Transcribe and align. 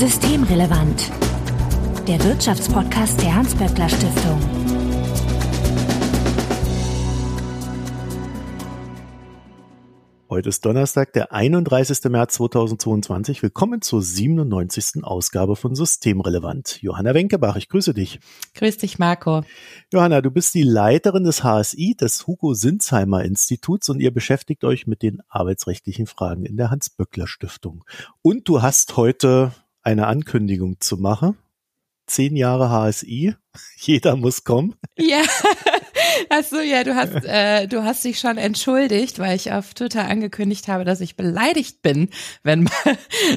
Systemrelevant. 0.00 1.12
Der 2.08 2.24
Wirtschaftspodcast 2.24 3.20
der 3.20 3.34
Hans-Böckler 3.34 3.86
Stiftung. 3.86 4.40
Heute 10.30 10.48
ist 10.48 10.64
Donnerstag, 10.64 11.12
der 11.12 11.34
31. 11.34 12.02
März 12.04 12.36
2022. 12.36 13.42
Willkommen 13.42 13.82
zur 13.82 14.00
97. 14.00 15.04
Ausgabe 15.04 15.54
von 15.54 15.74
Systemrelevant. 15.74 16.80
Johanna 16.80 17.12
Wenkebach, 17.12 17.56
ich 17.56 17.68
grüße 17.68 17.92
dich. 17.92 18.20
Grüß 18.54 18.78
dich, 18.78 18.98
Marco. 18.98 19.42
Johanna, 19.92 20.22
du 20.22 20.30
bist 20.30 20.54
die 20.54 20.62
Leiterin 20.62 21.24
des 21.24 21.44
HSI, 21.44 21.94
des 21.94 22.26
Hugo 22.26 22.54
Sinsheimer 22.54 23.22
Instituts 23.22 23.90
und 23.90 24.00
ihr 24.00 24.14
beschäftigt 24.14 24.64
euch 24.64 24.86
mit 24.86 25.02
den 25.02 25.20
arbeitsrechtlichen 25.28 26.06
Fragen 26.06 26.46
in 26.46 26.56
der 26.56 26.70
Hans-Böckler 26.70 27.26
Stiftung. 27.26 27.84
Und 28.22 28.48
du 28.48 28.62
hast 28.62 28.96
heute 28.96 29.52
eine 29.82 30.06
Ankündigung 30.06 30.80
zu 30.80 30.96
machen. 30.96 31.36
Zehn 32.06 32.36
Jahre 32.36 32.70
HSI, 32.70 33.34
jeder 33.76 34.16
muss 34.16 34.44
kommen. 34.44 34.74
Ja, 34.96 35.22
Achso, 36.28 36.60
ja, 36.60 36.84
du 36.84 36.94
hast, 36.94 37.14
äh, 37.24 37.66
du 37.66 37.82
hast 37.84 38.04
dich 38.04 38.18
schon 38.18 38.38
entschuldigt, 38.38 39.18
weil 39.18 39.36
ich 39.36 39.52
auf 39.52 39.74
Twitter 39.74 40.06
angekündigt 40.08 40.68
habe, 40.68 40.84
dass 40.84 41.00
ich 41.00 41.16
beleidigt 41.16 41.82
bin, 41.82 42.10
wenn, 42.42 42.68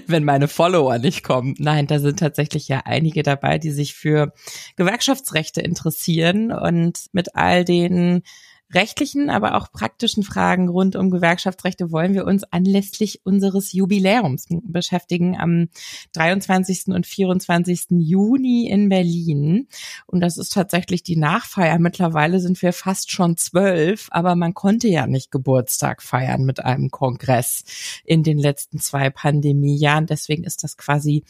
wenn 0.08 0.24
meine 0.24 0.48
Follower 0.48 0.98
nicht 1.00 1.24
kommen. 1.24 1.56
Nein, 1.58 1.88
da 1.88 2.00
sind 2.00 2.20
tatsächlich 2.20 2.68
ja 2.68 2.82
einige 2.86 3.24
dabei, 3.24 3.58
die 3.58 3.72
sich 3.72 3.94
für 3.94 4.34
Gewerkschaftsrechte 4.76 5.62
interessieren 5.62 6.52
und 6.52 7.06
mit 7.12 7.36
all 7.36 7.66
den 7.66 8.24
rechtlichen, 8.74 9.30
aber 9.30 9.56
auch 9.56 9.72
praktischen 9.72 10.24
Fragen 10.24 10.70
rund 10.70 10.96
um 10.96 11.10
Gewerkschaftsrechte 11.10 11.92
wollen 11.92 12.14
wir 12.14 12.26
uns 12.26 12.44
anlässlich 12.44 13.22
unseres 13.26 13.74
Jubiläums 13.74 14.48
beschäftigen 14.64 15.38
am 15.38 15.70
23. 16.14 16.88
und 16.88 17.06
24. 17.06 17.88
Juni 17.92 18.68
in 18.70 18.90
Berlin. 18.90 19.68
Und 20.06 20.22
das 20.22 20.38
ist 20.38 20.54
tatsächlich 20.54 21.04
die 21.04 21.18
Nachfeier. 21.18 21.80
Mittlerweile 21.80 22.40
sind 22.40 22.62
wir 22.62 22.74
fast 22.74 23.12
schon 23.12 23.38
zwölf, 23.38 24.08
aber 24.12 24.36
man 24.36 24.54
konnte 24.54 24.88
ja 24.88 25.08
nicht 25.08 25.32
Geburtstag 25.32 26.02
feiern 26.02 26.44
mit 26.46 26.64
einem 26.64 26.90
Kongress 26.90 27.64
in 28.04 28.24
den 28.24 28.38
letzten 28.38 28.80
zwei 28.80 29.10
Pandemiejahren. 29.10 30.06
Deswegen 30.06 30.44
ist 30.44 30.64
das 30.64 30.78
quasi 30.78 31.24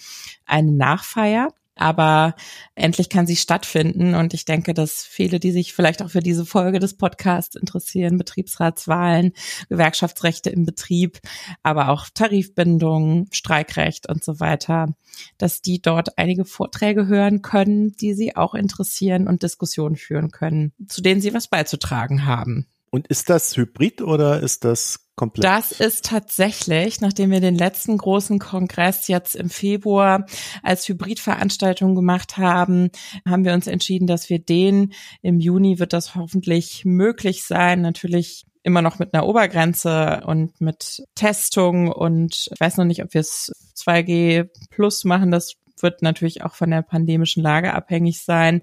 eine 0.45 0.71
Nachfeier 0.71 1.53
aber 1.75 2.35
endlich 2.75 3.09
kann 3.09 3.27
sie 3.27 3.35
stattfinden 3.35 4.15
und 4.15 4.33
ich 4.33 4.45
denke, 4.45 4.73
dass 4.73 5.03
viele, 5.03 5.39
die 5.39 5.51
sich 5.51 5.73
vielleicht 5.73 6.01
auch 6.01 6.09
für 6.09 6.19
diese 6.19 6.45
Folge 6.45 6.79
des 6.79 6.95
Podcasts 6.97 7.55
interessieren, 7.55 8.17
Betriebsratswahlen, 8.17 9.33
Gewerkschaftsrechte 9.69 10.49
im 10.49 10.65
Betrieb, 10.65 11.19
aber 11.63 11.89
auch 11.89 12.07
Tarifbindung, 12.13 13.27
Streikrecht 13.31 14.09
und 14.09 14.23
so 14.23 14.39
weiter, 14.39 14.93
dass 15.37 15.61
die 15.61 15.81
dort 15.81 16.17
einige 16.17 16.45
Vorträge 16.45 17.07
hören 17.07 17.41
können, 17.41 17.93
die 17.93 18.13
sie 18.13 18.35
auch 18.35 18.53
interessieren 18.53 19.27
und 19.27 19.43
Diskussionen 19.43 19.95
führen 19.95 20.31
können, 20.31 20.73
zu 20.87 21.01
denen 21.01 21.21
sie 21.21 21.33
was 21.33 21.47
beizutragen 21.47 22.25
haben. 22.25 22.67
Und 22.91 23.07
ist 23.07 23.29
das 23.29 23.57
Hybrid 23.57 24.03
oder 24.03 24.41
ist 24.41 24.63
das 24.63 25.02
komplett? 25.15 25.45
Das 25.45 25.71
ist 25.71 26.05
tatsächlich, 26.05 27.01
nachdem 27.01 27.31
wir 27.31 27.39
den 27.39 27.55
letzten 27.55 27.97
großen 27.97 28.39
Kongress 28.39 29.07
jetzt 29.07 29.35
im 29.35 29.49
Februar 29.49 30.25
als 30.61 30.87
Hybridveranstaltung 30.87 31.95
gemacht 31.95 32.37
haben, 32.37 32.89
haben 33.27 33.45
wir 33.45 33.53
uns 33.53 33.67
entschieden, 33.67 34.07
dass 34.07 34.29
wir 34.29 34.39
den 34.39 34.93
im 35.21 35.39
Juni 35.39 35.79
wird 35.79 35.93
das 35.93 36.15
hoffentlich 36.15 36.85
möglich 36.85 37.43
sein. 37.43 37.81
Natürlich 37.81 38.45
immer 38.63 38.81
noch 38.81 38.97
mit 38.97 39.13
einer 39.13 39.27
Obergrenze 39.27 40.23
und 40.25 40.59
mit 40.61 41.03
Testung 41.15 41.91
und 41.91 42.47
ich 42.51 42.59
weiß 42.59 42.77
noch 42.77 42.85
nicht, 42.85 43.03
ob 43.03 43.13
wir 43.13 43.21
es 43.21 43.51
2G 43.75 44.49
plus 44.69 45.03
machen. 45.03 45.31
Das 45.31 45.55
wird 45.83 46.01
natürlich 46.01 46.43
auch 46.43 46.55
von 46.55 46.71
der 46.71 46.81
pandemischen 46.81 47.43
Lage 47.43 47.73
abhängig 47.73 48.23
sein. 48.23 48.61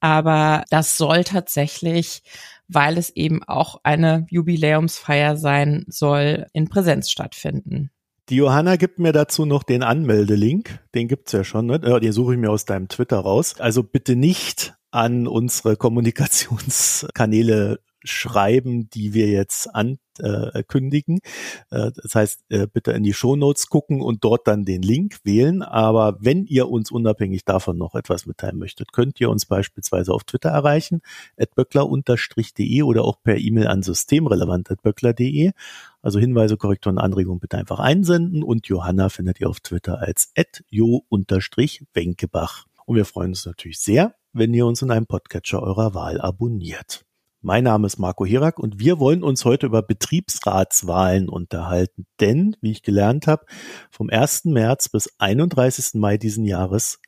Aber 0.00 0.64
das 0.70 0.96
soll 0.96 1.24
tatsächlich 1.24 2.22
weil 2.72 2.98
es 2.98 3.10
eben 3.10 3.42
auch 3.42 3.80
eine 3.82 4.26
Jubiläumsfeier 4.30 5.36
sein 5.36 5.84
soll, 5.88 6.46
in 6.52 6.68
Präsenz 6.68 7.10
stattfinden. 7.10 7.90
Die 8.28 8.36
Johanna 8.36 8.76
gibt 8.76 9.00
mir 9.00 9.12
dazu 9.12 9.44
noch 9.44 9.64
den 9.64 9.82
Anmeldelink. 9.82 10.78
Den 10.94 11.08
gibt's 11.08 11.32
ja 11.32 11.42
schon, 11.42 11.66
ne? 11.66 11.80
Den 11.80 12.12
suche 12.12 12.34
ich 12.34 12.38
mir 12.38 12.50
aus 12.50 12.64
deinem 12.64 12.86
Twitter 12.86 13.18
raus. 13.18 13.56
Also 13.58 13.82
bitte 13.82 14.14
nicht 14.14 14.74
an 14.92 15.26
unsere 15.26 15.76
Kommunikationskanäle 15.76 17.80
schreiben, 18.04 18.88
die 18.90 19.14
wir 19.14 19.28
jetzt 19.28 19.68
ankündigen. 19.74 21.18
Äh, 21.70 21.90
das 21.94 22.14
heißt, 22.14 22.44
äh, 22.48 22.66
bitte 22.66 22.92
in 22.92 23.02
die 23.02 23.12
Shownotes 23.12 23.68
gucken 23.68 24.00
und 24.00 24.24
dort 24.24 24.46
dann 24.46 24.64
den 24.64 24.82
Link 24.82 25.18
wählen. 25.24 25.62
Aber 25.62 26.16
wenn 26.20 26.44
ihr 26.46 26.68
uns 26.68 26.90
unabhängig 26.90 27.44
davon 27.44 27.78
noch 27.78 27.94
etwas 27.94 28.26
mitteilen 28.26 28.58
möchtet, 28.58 28.92
könnt 28.92 29.20
ihr 29.20 29.30
uns 29.30 29.46
beispielsweise 29.46 30.12
auf 30.12 30.24
Twitter 30.24 30.50
erreichen, 30.50 31.02
böckler-de 31.54 32.82
oder 32.82 33.04
auch 33.04 33.22
per 33.22 33.36
E-Mail 33.36 33.66
an 33.66 33.82
systemrelevant.böckler.de. 33.82 35.52
Also 36.02 36.18
Hinweise, 36.18 36.56
Korrekturen, 36.56 36.98
Anregungen 36.98 37.40
bitte 37.40 37.58
einfach 37.58 37.78
einsenden 37.78 38.42
und 38.42 38.66
Johanna 38.68 39.10
findet 39.10 39.40
ihr 39.40 39.48
auf 39.48 39.60
Twitter 39.60 40.00
als 40.00 40.32
jo-wenkebach. 40.70 42.64
Und 42.86 42.96
wir 42.96 43.04
freuen 43.04 43.30
uns 43.30 43.46
natürlich 43.46 43.78
sehr, 43.78 44.14
wenn 44.32 44.54
ihr 44.54 44.66
uns 44.66 44.82
in 44.82 44.90
einem 44.90 45.06
Podcatcher 45.06 45.62
eurer 45.62 45.94
Wahl 45.94 46.20
abonniert. 46.20 47.04
Mein 47.42 47.64
Name 47.64 47.86
ist 47.86 47.98
Marco 47.98 48.26
Hirak 48.26 48.58
und 48.58 48.78
wir 48.80 48.98
wollen 48.98 49.22
uns 49.22 49.46
heute 49.46 49.64
über 49.66 49.80
Betriebsratswahlen 49.80 51.30
unterhalten. 51.30 52.06
Denn, 52.20 52.54
wie 52.60 52.70
ich 52.70 52.82
gelernt 52.82 53.26
habe, 53.26 53.46
vom 53.90 54.10
1. 54.10 54.44
März 54.44 54.90
bis 54.90 55.08
31. 55.18 55.94
Mai 55.94 56.18
diesen 56.18 56.44
Jahres 56.44 57.00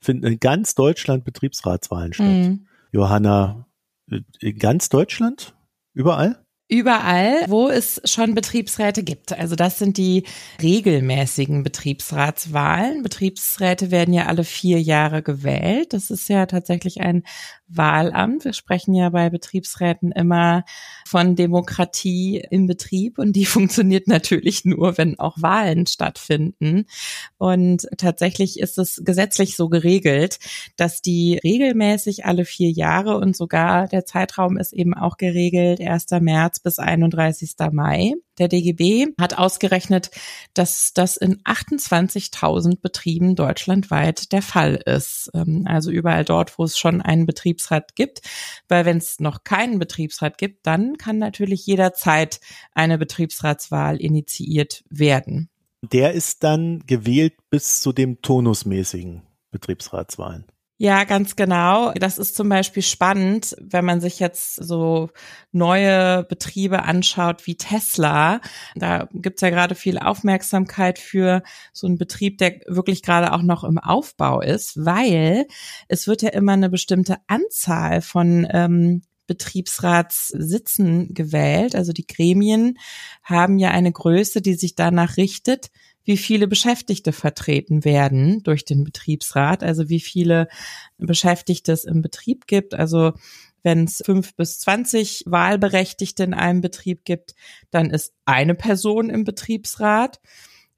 finden 0.00 0.26
in 0.26 0.38
ganz 0.38 0.76
Deutschland 0.76 1.24
Betriebsratswahlen 1.24 2.12
statt. 2.12 2.26
Mhm. 2.26 2.66
Johanna, 2.92 3.66
in 4.06 4.58
ganz 4.58 4.90
Deutschland? 4.90 5.56
Überall? 5.92 6.44
Überall, 6.70 7.46
wo 7.48 7.68
es 7.68 8.00
schon 8.04 8.36
Betriebsräte 8.36 9.02
gibt. 9.02 9.32
Also 9.32 9.56
das 9.56 9.80
sind 9.80 9.96
die 9.96 10.22
regelmäßigen 10.62 11.64
Betriebsratswahlen. 11.64 13.02
Betriebsräte 13.02 13.90
werden 13.90 14.14
ja 14.14 14.26
alle 14.26 14.44
vier 14.44 14.80
Jahre 14.80 15.20
gewählt. 15.24 15.92
Das 15.92 16.10
ist 16.10 16.28
ja 16.28 16.46
tatsächlich 16.46 17.00
ein 17.00 17.24
Wahlamt. 17.66 18.44
Wir 18.44 18.52
sprechen 18.52 18.94
ja 18.94 19.10
bei 19.10 19.30
Betriebsräten 19.30 20.12
immer 20.12 20.64
von 21.06 21.34
Demokratie 21.34 22.40
im 22.50 22.68
Betrieb 22.68 23.18
und 23.18 23.34
die 23.34 23.44
funktioniert 23.46 24.06
natürlich 24.06 24.64
nur, 24.64 24.96
wenn 24.96 25.18
auch 25.18 25.36
Wahlen 25.40 25.86
stattfinden. 25.86 26.86
Und 27.36 27.88
tatsächlich 27.98 28.60
ist 28.60 28.78
es 28.78 29.02
gesetzlich 29.04 29.56
so 29.56 29.68
geregelt, 29.68 30.38
dass 30.76 31.02
die 31.02 31.40
regelmäßig 31.42 32.26
alle 32.26 32.44
vier 32.44 32.70
Jahre 32.70 33.16
und 33.16 33.36
sogar 33.36 33.88
der 33.88 34.04
Zeitraum 34.04 34.56
ist 34.56 34.72
eben 34.72 34.94
auch 34.94 35.16
geregelt, 35.16 35.80
1. 35.80 36.06
März 36.20 36.59
bis 36.62 36.78
31. 36.78 37.54
Mai 37.72 38.14
der 38.38 38.48
DGB 38.48 39.08
hat 39.20 39.38
ausgerechnet, 39.38 40.10
dass 40.54 40.92
das 40.94 41.16
in 41.16 41.42
28.000 41.42 42.80
Betrieben 42.80 43.36
deutschlandweit 43.36 44.32
der 44.32 44.42
Fall 44.42 44.76
ist. 44.76 45.30
Ähm, 45.34 45.64
also 45.66 45.90
überall 45.90 46.24
dort, 46.24 46.58
wo 46.58 46.64
es 46.64 46.78
schon 46.78 47.02
einen 47.02 47.26
Betriebsrat 47.26 47.94
gibt. 47.94 48.22
Weil 48.68 48.84
wenn 48.84 48.96
es 48.96 49.20
noch 49.20 49.44
keinen 49.44 49.78
Betriebsrat 49.78 50.38
gibt, 50.38 50.66
dann 50.66 50.96
kann 50.96 51.18
natürlich 51.18 51.66
jederzeit 51.66 52.40
eine 52.72 52.98
Betriebsratswahl 52.98 53.96
initiiert 53.96 54.84
werden. 54.88 55.50
Der 55.82 56.12
ist 56.12 56.42
dann 56.44 56.82
gewählt 56.86 57.34
bis 57.50 57.80
zu 57.80 57.92
dem 57.92 58.20
tonusmäßigen 58.22 59.22
Betriebsratswahlen. 59.50 60.44
Ja, 60.82 61.04
ganz 61.04 61.36
genau. 61.36 61.92
Das 61.92 62.16
ist 62.16 62.34
zum 62.34 62.48
Beispiel 62.48 62.82
spannend, 62.82 63.54
wenn 63.60 63.84
man 63.84 64.00
sich 64.00 64.18
jetzt 64.18 64.54
so 64.54 65.10
neue 65.52 66.24
Betriebe 66.24 66.84
anschaut 66.84 67.46
wie 67.46 67.56
Tesla. 67.56 68.40
Da 68.76 69.06
gibt's 69.12 69.42
ja 69.42 69.50
gerade 69.50 69.74
viel 69.74 69.98
Aufmerksamkeit 69.98 70.98
für 70.98 71.42
so 71.74 71.86
einen 71.86 71.98
Betrieb, 71.98 72.38
der 72.38 72.60
wirklich 72.66 73.02
gerade 73.02 73.34
auch 73.34 73.42
noch 73.42 73.62
im 73.62 73.76
Aufbau 73.76 74.40
ist, 74.40 74.82
weil 74.82 75.46
es 75.88 76.06
wird 76.06 76.22
ja 76.22 76.30
immer 76.30 76.52
eine 76.52 76.70
bestimmte 76.70 77.18
Anzahl 77.26 78.00
von 78.00 78.48
ähm, 78.50 79.02
Betriebsratssitzen 79.26 81.12
gewählt. 81.12 81.76
Also 81.76 81.92
die 81.92 82.06
Gremien 82.06 82.78
haben 83.22 83.58
ja 83.58 83.70
eine 83.70 83.92
Größe, 83.92 84.40
die 84.40 84.54
sich 84.54 84.76
danach 84.76 85.18
richtet, 85.18 85.70
wie 86.10 86.16
viele 86.16 86.48
Beschäftigte 86.48 87.12
vertreten 87.12 87.84
werden 87.84 88.42
durch 88.42 88.64
den 88.64 88.82
Betriebsrat, 88.82 89.62
also 89.62 89.88
wie 89.88 90.00
viele 90.00 90.48
Beschäftigte 90.98 91.70
es 91.70 91.84
im 91.84 92.02
Betrieb 92.02 92.48
gibt. 92.48 92.74
Also 92.74 93.12
wenn 93.62 93.84
es 93.84 94.02
fünf 94.04 94.34
bis 94.34 94.58
zwanzig 94.58 95.22
Wahlberechtigte 95.26 96.24
in 96.24 96.34
einem 96.34 96.62
Betrieb 96.62 97.04
gibt, 97.04 97.36
dann 97.70 97.90
ist 97.90 98.12
eine 98.24 98.56
Person 98.56 99.08
im 99.08 99.22
Betriebsrat. 99.22 100.20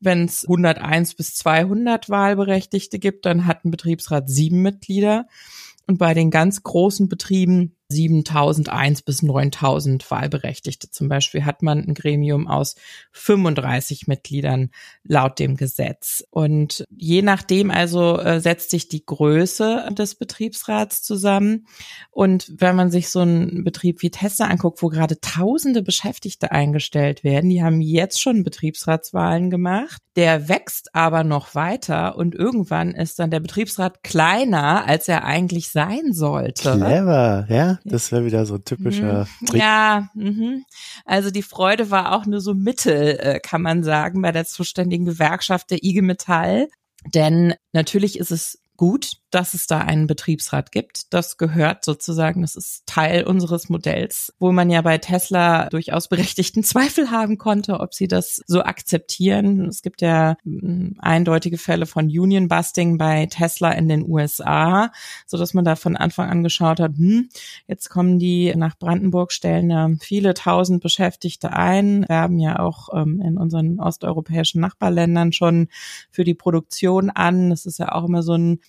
Wenn 0.01 0.27
es 0.27 0.45
101 0.45 1.15
bis 1.15 1.35
200 1.37 2.11
Wahlberechtigte 2.11 2.99
gibt, 2.99 3.25
dann 3.25 3.47
hat 3.47 3.65
ein 3.65 3.71
Betriebsrat 3.71 4.29
sieben 4.29 4.61
Mitglieder. 4.61 5.29
Und 5.87 5.97
bei 5.97 6.13
den 6.13 6.31
ganz 6.31 6.63
großen 6.63 7.09
Betrieben 7.09 7.75
7001 7.93 9.03
bis 9.03 9.23
9000 9.23 10.11
Wahlberechtigte. 10.11 10.91
Zum 10.91 11.09
Beispiel 11.09 11.45
hat 11.45 11.63
man 11.63 11.79
ein 11.79 11.95
Gremium 11.95 12.49
aus 12.49 12.75
35 13.13 14.07
Mitgliedern 14.07 14.71
laut 15.05 15.39
dem 15.39 15.57
Gesetz. 15.57 16.25
Und 16.31 16.85
je 16.91 17.23
nachdem 17.23 17.71
also 17.71 18.19
äh, 18.19 18.41
setzt 18.41 18.71
sich 18.71 18.89
die 18.89 19.05
Größe 19.05 19.89
des 19.93 20.15
Betriebsrats 20.15 21.03
zusammen. 21.03 21.67
Und 22.11 22.53
wenn 22.57 22.77
man 22.77 22.91
sich 22.91 23.11
so 23.11 23.21
einen 23.21 23.65
Betrieb 23.65 24.03
wie 24.03 24.11
Tesla 24.11 24.47
anguckt, 24.47 24.83
wo 24.83 24.89
gerade 24.89 25.21
tausende 25.21 25.83
Beschäftigte 25.83 26.53
eingestellt 26.53 27.25
werden, 27.25 27.51
die 27.51 27.63
haben 27.63 27.81
jetzt 27.81 28.21
schon 28.21 28.43
Betriebsratswahlen 28.43 29.51
gemacht. 29.51 30.03
Der 30.17 30.49
wächst 30.49 30.95
aber 30.95 31.25
noch 31.25 31.55
weiter 31.55 32.17
und 32.17 32.35
irgendwann 32.35 32.93
ist 32.93 33.19
dann 33.19 33.31
der 33.31 33.41
Betriebsrat 33.41 34.03
kleiner, 34.03 34.87
als 34.87 35.09
er 35.09 35.25
eigentlich 35.25 35.71
sein 35.71 36.13
sollte. 36.13 36.73
Clever, 36.73 37.47
ja. 37.49 37.79
Das 37.85 38.13
wäre 38.13 38.25
wieder 38.25 38.47
so 38.47 38.55
ein 38.55 38.65
typischer 38.65 39.27
mhm. 39.41 39.47
Trick. 39.47 39.61
Ja, 39.61 40.09
mhm. 40.15 40.65
also 41.05 41.31
die 41.31 41.43
Freude 41.43 41.91
war 41.91 42.13
auch 42.13 42.27
nur 42.27 42.41
so 42.41 42.55
mittel, 42.55 43.19
äh, 43.21 43.41
kann 43.41 43.63
man 43.63 43.83
sagen, 43.83 44.23
bei 44.23 44.33
der 44.33 44.45
zuständigen 44.45 45.05
Gewerkschaft 45.05 45.71
der 45.71 45.83
IG 45.83 46.03
Metall. 46.03 46.69
Denn 47.15 47.55
natürlich 47.73 48.19
ist 48.19 48.31
es 48.31 48.61
gut, 48.77 49.22
dass 49.35 49.55
es 49.55 49.67
da 49.67 49.79
einen 49.79 50.07
Betriebsrat 50.07 50.73
gibt. 50.73 51.13
Das 51.13 51.39
gehört 51.39 51.85
sozusagen, 51.85 52.43
das 52.43 52.55
ist 52.55 52.83
Teil 52.87 53.25
unseres 53.25 53.69
Modells, 53.69 54.33
wo 54.39 54.53
man 54.53 54.71
ja 54.71 54.83
bei 54.83 54.99
Tesla 54.99 55.69
durchaus 55.71 56.09
berechtigten 56.09 56.63
Zweifel 56.65 57.11
haben 57.11 57.39
konnte, 57.39 57.81
ob 57.81 57.95
sie 57.95 58.09
das 58.09 58.43
so 58.47 58.63
akzeptieren. 58.63 59.67
Es 59.67 59.83
gibt 59.83 60.03
ja 60.03 60.37
mm, 60.45 60.99
eindeutige 60.99 61.59
Fälle 61.59 61.87
von 61.87 62.07
Union 62.07 62.49
Busting 62.49 62.99
bei 62.99 63.27
Tesla 63.27 63.73
in 63.73 63.89
den 63.89 64.09
USA, 64.09 64.93
so 65.27 65.39
dass 65.39 65.55
man 65.55 65.65
da 65.65 65.77
von 65.77 65.97
Anfang 65.97 66.29
an 66.29 66.43
geschaut 66.43 66.79
hat, 66.79 66.97
hm, 66.97 67.31
jetzt 67.67 67.89
kommen 67.89 68.19
die 68.19 68.55
nach 68.55 68.79
Brandenburg, 68.79 69.33
stellen 69.33 69.71
ja 69.71 69.89
viele 70.01 70.35
tausend 70.35 70.83
Beschäftigte 70.83 71.53
ein, 71.53 72.07
werben 72.09 72.39
ja 72.39 72.59
auch 72.59 72.91
ähm, 72.95 73.23
in 73.25 73.39
unseren 73.39 73.81
osteuropäischen 73.81 74.61
Nachbarländern 74.61 75.33
schon 75.33 75.69
für 76.11 76.25
die 76.25 76.35
Produktion 76.35 77.09
an. 77.09 77.51
Das 77.51 77.65
ist 77.65 77.79
ja 77.79 77.93
auch 77.93 78.05
immer 78.05 78.23
so 78.23 78.35
ein 78.35 78.61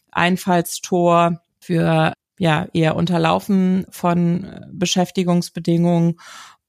Einfallstor 0.54 1.42
für 1.60 2.14
ja 2.40 2.68
eher 2.74 2.96
Unterlaufen 2.96 3.86
von 3.90 4.66
Beschäftigungsbedingungen. 4.72 6.20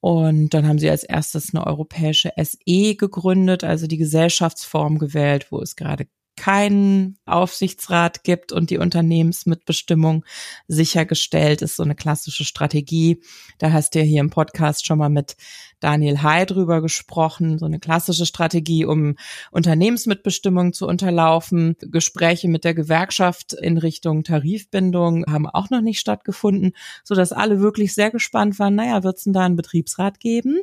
Und 0.01 0.53
dann 0.53 0.67
haben 0.69 0.79
sie 0.79 0.91
als 0.91 1.05
erstes 1.05 1.55
eine 1.55 1.67
europäische 1.67 2.33
SE 2.37 2.95
gegründet, 2.95 3.65
also 3.65 3.87
die 3.87 3.97
Gesellschaftsform 3.97 4.99
gewählt, 4.99 5.51
wo 5.51 5.61
es 5.61 5.77
gerade 5.77 6.07
keinen 6.44 7.17
Aufsichtsrat 7.25 8.23
gibt 8.23 8.52
und 8.52 8.69
die 8.69 8.76
Unternehmensmitbestimmung 8.76 10.26
sichergestellt 10.69 11.62
ist, 11.62 11.76
so 11.76 11.82
eine 11.82 11.94
klassische 11.94 12.44
Strategie. 12.44 13.23
Da 13.56 13.73
hast 13.73 13.94
du 13.94 14.00
ja 14.00 14.05
hier 14.05 14.20
im 14.20 14.29
Podcast 14.29 14.85
schon 14.85 14.99
mal 14.99 15.08
mit 15.08 15.38
Daniel 15.81 16.23
Hay 16.23 16.44
drüber 16.44 16.82
gesprochen, 16.82 17.58
so 17.58 17.64
eine 17.64 17.79
klassische 17.79 18.26
Strategie, 18.26 18.85
um 18.85 19.17
Unternehmensmitbestimmung 19.52 20.75
zu 20.75 20.87
unterlaufen. 20.87 21.76
Gespräche 21.81 22.49
mit 22.49 22.64
der 22.64 22.75
Gewerkschaft 22.75 23.55
in 23.55 23.79
Richtung 23.79 24.23
Tarifbindung 24.23 25.25
haben 25.26 25.47
auch 25.47 25.70
noch 25.70 25.81
nicht 25.81 25.99
stattgefunden, 25.99 26.73
so 27.05 27.14
dass 27.14 27.32
alle 27.32 27.61
wirklich 27.61 27.94
sehr 27.94 28.11
gespannt 28.11 28.58
waren, 28.58 28.75
naja, 28.75 29.02
wird 29.02 29.17
es 29.17 29.25
denn 29.25 29.32
da 29.32 29.47
einen 29.47 29.56
Betriebsrat 29.56 30.20
geben? 30.20 30.61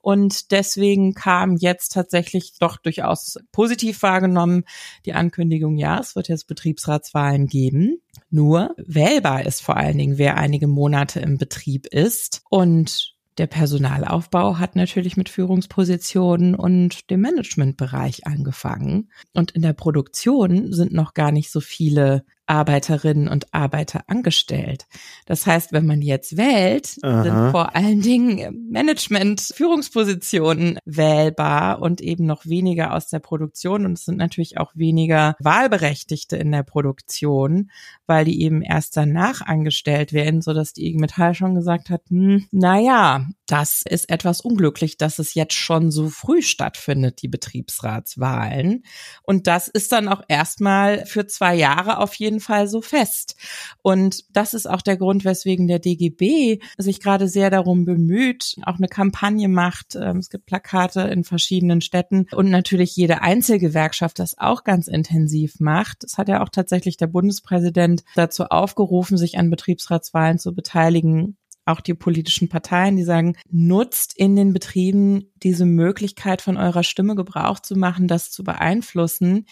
Und 0.00 0.50
deswegen 0.50 1.14
kam 1.14 1.56
jetzt 1.56 1.92
tatsächlich 1.92 2.54
doch 2.58 2.76
durchaus 2.76 3.38
positiv 3.52 4.02
wahrgenommen 4.02 4.64
die 5.04 5.12
Ankündigung, 5.12 5.76
ja, 5.76 5.98
es 6.00 6.16
wird 6.16 6.28
jetzt 6.28 6.46
Betriebsratswahlen 6.46 7.46
geben. 7.46 8.00
Nur 8.30 8.74
wählbar 8.76 9.44
ist 9.44 9.62
vor 9.62 9.76
allen 9.76 9.98
Dingen, 9.98 10.18
wer 10.18 10.36
einige 10.36 10.66
Monate 10.66 11.20
im 11.20 11.36
Betrieb 11.36 11.86
ist. 11.86 12.42
Und 12.48 13.14
der 13.38 13.46
Personalaufbau 13.46 14.58
hat 14.58 14.76
natürlich 14.76 15.16
mit 15.16 15.28
Führungspositionen 15.28 16.54
und 16.54 17.10
dem 17.10 17.22
Managementbereich 17.22 18.26
angefangen. 18.26 19.10
Und 19.32 19.52
in 19.52 19.62
der 19.62 19.72
Produktion 19.72 20.72
sind 20.72 20.92
noch 20.92 21.14
gar 21.14 21.32
nicht 21.32 21.50
so 21.50 21.60
viele 21.60 22.24
Arbeiterinnen 22.50 23.28
und 23.28 23.54
Arbeiter 23.54 24.02
angestellt. 24.08 24.86
Das 25.24 25.46
heißt, 25.46 25.72
wenn 25.72 25.86
man 25.86 26.02
jetzt 26.02 26.36
wählt, 26.36 26.96
Aha. 27.02 27.22
sind 27.22 27.50
vor 27.52 27.76
allen 27.76 28.02
Dingen 28.02 28.68
Management, 28.70 29.52
Führungspositionen 29.54 30.80
wählbar 30.84 31.80
und 31.80 32.00
eben 32.00 32.26
noch 32.26 32.46
weniger 32.46 32.92
aus 32.92 33.06
der 33.06 33.20
Produktion. 33.20 33.86
Und 33.86 33.92
es 33.92 34.04
sind 34.04 34.18
natürlich 34.18 34.58
auch 34.58 34.72
weniger 34.74 35.36
Wahlberechtigte 35.38 36.36
in 36.36 36.50
der 36.50 36.64
Produktion, 36.64 37.70
weil 38.06 38.24
die 38.24 38.42
eben 38.42 38.62
erst 38.62 38.96
danach 38.96 39.42
angestellt 39.42 40.12
werden, 40.12 40.42
so 40.42 40.52
dass 40.52 40.72
die 40.72 40.88
IG 40.88 40.98
Metall 40.98 41.34
schon 41.34 41.54
gesagt 41.54 41.88
hat, 41.88 42.02
hm, 42.08 42.48
na 42.50 42.80
ja, 42.80 43.26
das 43.46 43.82
ist 43.88 44.10
etwas 44.10 44.40
unglücklich, 44.40 44.96
dass 44.96 45.18
es 45.20 45.34
jetzt 45.34 45.54
schon 45.54 45.90
so 45.90 46.08
früh 46.08 46.42
stattfindet, 46.42 47.22
die 47.22 47.28
Betriebsratswahlen. 47.28 48.84
Und 49.22 49.46
das 49.46 49.68
ist 49.68 49.92
dann 49.92 50.08
auch 50.08 50.22
erstmal 50.28 51.06
für 51.06 51.26
zwei 51.26 51.54
Jahre 51.54 51.98
auf 51.98 52.14
jeden 52.14 52.39
Fall 52.40 52.68
so 52.68 52.80
fest. 52.80 53.36
Und 53.82 54.24
das 54.34 54.54
ist 54.54 54.68
auch 54.68 54.82
der 54.82 54.96
Grund, 54.96 55.24
weswegen 55.24 55.66
der 55.68 55.78
DGB 55.78 56.58
sich 56.78 57.00
gerade 57.00 57.28
sehr 57.28 57.50
darum 57.50 57.84
bemüht, 57.84 58.56
auch 58.64 58.76
eine 58.76 58.88
Kampagne 58.88 59.48
macht. 59.48 59.96
Ähm, 59.96 60.18
es 60.18 60.30
gibt 60.30 60.46
Plakate 60.46 61.02
in 61.02 61.24
verschiedenen 61.24 61.80
Städten 61.80 62.26
und 62.32 62.50
natürlich 62.50 62.96
jede 62.96 63.22
Einzelgewerkschaft 63.22 64.18
das 64.18 64.38
auch 64.38 64.64
ganz 64.64 64.88
intensiv 64.88 65.60
macht. 65.60 66.04
Es 66.04 66.18
hat 66.18 66.28
ja 66.28 66.42
auch 66.42 66.48
tatsächlich 66.48 66.96
der 66.96 67.06
Bundespräsident 67.06 68.04
dazu 68.14 68.44
aufgerufen, 68.44 69.16
sich 69.16 69.38
an 69.38 69.50
Betriebsratswahlen 69.50 70.38
zu 70.38 70.54
beteiligen 70.54 71.36
auch 71.70 71.80
die 71.80 71.94
politischen 71.94 72.48
Parteien, 72.48 72.96
die 72.96 73.04
sagen, 73.04 73.36
nutzt 73.50 74.16
in 74.16 74.36
den 74.36 74.52
Betrieben 74.52 75.30
diese 75.42 75.66
Möglichkeit 75.66 76.42
von 76.42 76.56
eurer 76.56 76.82
Stimme 76.82 77.14
Gebrauch 77.14 77.60
zu 77.60 77.76
machen, 77.76 78.08
das 78.08 78.30
zu 78.30 78.44
beeinflussen, 78.44 79.46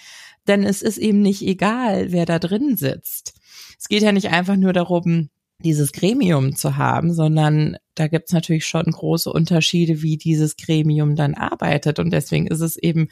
denn 0.47 0.65
es 0.65 0.83
ist 0.83 0.99
eben 0.99 1.23
nicht 1.23 1.43
egal, 1.43 2.13
wer 2.13 2.27
da 2.27 2.39
drin 2.39 2.77
sitzt. 2.77 3.35
Es 3.79 3.89
geht 3.89 4.03
ja 4.03 4.13
nicht 4.13 4.31
einfach 4.31 4.57
nur 4.57 4.73
darum, 4.73 5.31
dieses 5.61 5.93
Gremium 5.93 6.55
zu 6.55 6.77
haben, 6.77 7.13
sondern 7.13 7.77
da 7.95 8.07
gibt 8.07 8.29
es 8.29 8.33
natürlich 8.33 8.67
schon 8.67 8.85
große 8.85 9.33
Unterschiede, 9.33 10.03
wie 10.03 10.17
dieses 10.17 10.57
Gremium 10.57 11.17
dann 11.17 11.35
arbeitet. 11.35 11.99
Und 11.99 12.11
deswegen 12.11 12.47
ist 12.47 12.61
es 12.61 12.77
eben 12.77 13.09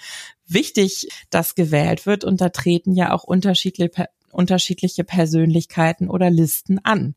wichtig, 0.47 1.09
dass 1.29 1.57
gewählt 1.57 2.07
wird. 2.07 2.23
Und 2.23 2.41
da 2.41 2.51
treten 2.51 2.95
ja 2.95 3.13
auch 3.13 3.25
unterschiedliche, 3.25 4.07
unterschiedliche 4.31 5.03
Persönlichkeiten 5.03 6.09
oder 6.09 6.31
Listen 6.31 6.79
an. 6.85 7.17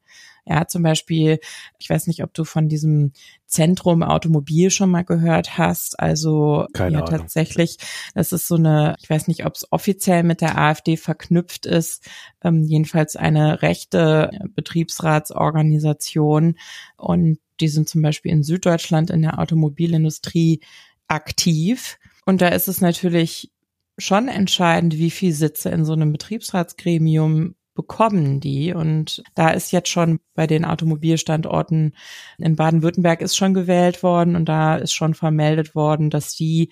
Ja, 0.50 0.68
zum 0.68 0.82
Beispiel, 0.82 1.40
ich 1.78 1.90
weiß 1.92 2.08
nicht, 2.08 2.24
ob 2.24 2.34
du 2.34 2.44
von 2.44 2.70
diesem 2.70 3.12
Zentrum 3.46 4.02
Automobil 4.02 4.72
schon 4.72 4.90
mal 4.90 5.04
gehört 5.04 5.60
hast. 5.60 6.00
Also 6.00 6.66
Keine 6.74 6.94
ja, 6.94 7.04
Ahnung. 7.04 7.20
tatsächlich, 7.20 7.78
das 8.16 8.32
ist 8.32 8.48
so 8.48 8.56
eine, 8.56 8.96
ich 9.00 9.08
weiß 9.08 9.28
nicht, 9.28 9.46
ob 9.46 9.54
es 9.54 9.72
offiziell 9.72 10.24
mit 10.24 10.42
der 10.42 10.58
AfD 10.58 10.98
verknüpft 10.98 11.68
ist, 11.68 12.10
ähm, 12.44 12.64
jedenfalls 12.64 13.16
eine 13.16 13.62
rechte 13.62 14.32
Betriebsratsorganisation. 14.56 16.56
Und 16.98 17.38
die 17.60 17.68
sind 17.68 17.88
zum 17.88 18.02
Beispiel 18.02 18.32
in 18.32 18.42
Süddeutschland 18.42 19.12
in 19.12 19.22
der 19.22 19.38
Automobilindustrie 19.38 20.62
aktiv. 21.08 22.00
Und 22.26 22.42
da 22.42 22.48
ist 22.48 22.68
es 22.68 22.82
natürlich 22.82 23.52
schon 24.00 24.30
entscheidend, 24.30 24.98
wie 24.98 25.12
viel 25.12 25.34
Sitze 25.34 25.70
in 25.70 25.86
so 25.86 25.94
einem 25.94 26.12
Betriebsratsgremium 26.12 27.54
bekommen 27.80 28.42
die. 28.42 28.74
Und 28.74 29.24
da 29.36 29.52
ist 29.52 29.72
jetzt 29.72 29.88
schon 29.88 30.20
bei 30.36 30.48
den 30.48 30.66
Automobilstandorten 30.66 31.96
in 32.38 32.56
Baden-Württemberg 32.58 33.22
ist 33.22 33.38
schon 33.38 33.54
gewählt 33.54 34.04
worden 34.04 34.36
und 34.36 34.50
da 34.50 34.76
ist 34.76 34.92
schon 34.92 35.14
vermeldet 35.14 35.76
worden, 35.76 36.10
dass 36.10 36.36
die 36.36 36.72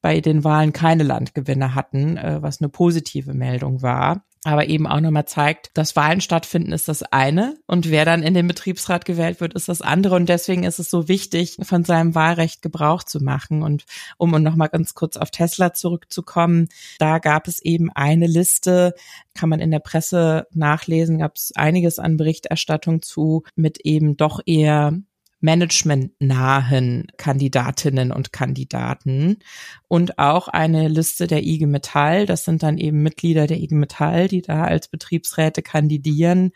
bei 0.00 0.22
den 0.22 0.44
Wahlen 0.44 0.72
keine 0.72 1.02
Landgewinne 1.02 1.74
hatten, 1.74 2.16
äh, 2.16 2.40
was 2.40 2.62
eine 2.62 2.70
positive 2.70 3.34
Meldung 3.34 3.82
war 3.82 4.24
aber 4.48 4.68
eben 4.68 4.86
auch 4.86 5.00
nochmal 5.00 5.26
zeigt, 5.26 5.70
dass 5.74 5.94
Wahlen 5.94 6.20
stattfinden 6.20 6.72
ist 6.72 6.88
das 6.88 7.02
eine 7.02 7.56
und 7.66 7.90
wer 7.90 8.04
dann 8.04 8.22
in 8.22 8.34
den 8.34 8.48
Betriebsrat 8.48 9.04
gewählt 9.04 9.40
wird, 9.40 9.54
ist 9.54 9.68
das 9.68 9.82
andere. 9.82 10.16
Und 10.16 10.28
deswegen 10.28 10.64
ist 10.64 10.78
es 10.78 10.90
so 10.90 11.06
wichtig, 11.06 11.58
von 11.62 11.84
seinem 11.84 12.14
Wahlrecht 12.14 12.62
Gebrauch 12.62 13.02
zu 13.02 13.20
machen. 13.20 13.62
Und 13.62 13.84
um 14.16 14.30
nochmal 14.30 14.68
ganz 14.68 14.94
kurz 14.94 15.16
auf 15.16 15.30
Tesla 15.30 15.74
zurückzukommen, 15.74 16.68
da 16.98 17.18
gab 17.18 17.46
es 17.46 17.60
eben 17.60 17.90
eine 17.92 18.26
Liste, 18.26 18.94
kann 19.34 19.50
man 19.50 19.60
in 19.60 19.70
der 19.70 19.80
Presse 19.80 20.46
nachlesen, 20.52 21.18
gab 21.18 21.36
es 21.36 21.52
einiges 21.54 21.98
an 21.98 22.16
Berichterstattung 22.16 23.02
zu, 23.02 23.42
mit 23.54 23.80
eben 23.84 24.16
doch 24.16 24.40
eher 24.46 24.94
managementnahen 25.40 27.06
Kandidatinnen 27.16 28.12
und 28.12 28.32
Kandidaten 28.32 29.38
und 29.86 30.18
auch 30.18 30.48
eine 30.48 30.88
Liste 30.88 31.26
der 31.26 31.44
IG 31.44 31.66
Metall. 31.66 32.26
Das 32.26 32.44
sind 32.44 32.62
dann 32.62 32.78
eben 32.78 33.02
Mitglieder 33.02 33.46
der 33.46 33.58
IG 33.58 33.74
Metall, 33.74 34.28
die 34.28 34.42
da 34.42 34.64
als 34.64 34.88
Betriebsräte 34.88 35.62
kandidieren, 35.62 36.52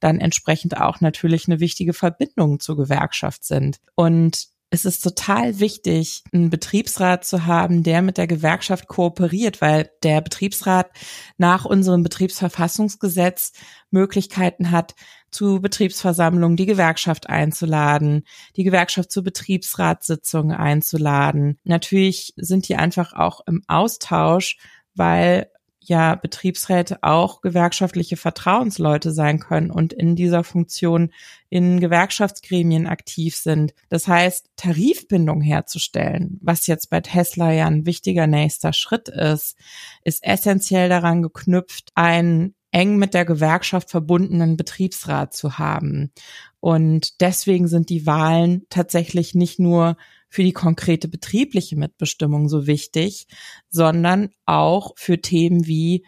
dann 0.00 0.18
entsprechend 0.18 0.76
auch 0.76 1.00
natürlich 1.00 1.46
eine 1.46 1.60
wichtige 1.60 1.92
Verbindung 1.92 2.60
zur 2.60 2.76
Gewerkschaft 2.76 3.44
sind. 3.44 3.78
Und 3.94 4.53
es 4.74 4.84
ist 4.84 5.04
total 5.04 5.60
wichtig, 5.60 6.24
einen 6.32 6.50
Betriebsrat 6.50 7.24
zu 7.24 7.46
haben, 7.46 7.84
der 7.84 8.02
mit 8.02 8.18
der 8.18 8.26
Gewerkschaft 8.26 8.88
kooperiert, 8.88 9.60
weil 9.60 9.88
der 10.02 10.20
Betriebsrat 10.20 10.90
nach 11.38 11.64
unserem 11.64 12.02
Betriebsverfassungsgesetz 12.02 13.52
Möglichkeiten 13.90 14.72
hat, 14.72 14.96
zu 15.30 15.60
Betriebsversammlungen 15.60 16.56
die 16.56 16.66
Gewerkschaft 16.66 17.28
einzuladen, 17.28 18.24
die 18.56 18.64
Gewerkschaft 18.64 19.12
zu 19.12 19.22
Betriebsratssitzungen 19.22 20.56
einzuladen. 20.56 21.58
Natürlich 21.62 22.34
sind 22.36 22.68
die 22.68 22.74
einfach 22.74 23.12
auch 23.12 23.42
im 23.46 23.62
Austausch, 23.68 24.58
weil 24.94 25.50
ja 25.88 26.14
Betriebsräte 26.14 27.02
auch 27.02 27.40
gewerkschaftliche 27.40 28.16
Vertrauensleute 28.16 29.12
sein 29.12 29.38
können 29.38 29.70
und 29.70 29.92
in 29.92 30.16
dieser 30.16 30.44
Funktion 30.44 31.12
in 31.48 31.80
Gewerkschaftsgremien 31.80 32.86
aktiv 32.86 33.36
sind. 33.36 33.74
Das 33.88 34.08
heißt, 34.08 34.50
Tarifbindung 34.56 35.40
herzustellen, 35.40 36.38
was 36.42 36.66
jetzt 36.66 36.90
bei 36.90 37.00
Tesla 37.00 37.52
ja 37.52 37.66
ein 37.66 37.86
wichtiger 37.86 38.26
nächster 38.26 38.72
Schritt 38.72 39.08
ist, 39.08 39.56
ist 40.02 40.24
essentiell 40.24 40.88
daran 40.88 41.22
geknüpft, 41.22 41.90
einen 41.94 42.54
eng 42.74 42.96
mit 42.96 43.14
der 43.14 43.24
Gewerkschaft 43.24 43.90
verbundenen 43.90 44.56
Betriebsrat 44.56 45.32
zu 45.32 45.58
haben. 45.58 46.10
Und 46.58 47.20
deswegen 47.20 47.68
sind 47.68 47.88
die 47.88 48.04
Wahlen 48.04 48.66
tatsächlich 48.68 49.34
nicht 49.34 49.60
nur 49.60 49.96
für 50.34 50.42
die 50.42 50.52
konkrete 50.52 51.06
betriebliche 51.06 51.76
Mitbestimmung 51.76 52.48
so 52.48 52.66
wichtig, 52.66 53.28
sondern 53.70 54.30
auch 54.46 54.94
für 54.96 55.20
Themen 55.20 55.68
wie, 55.68 56.04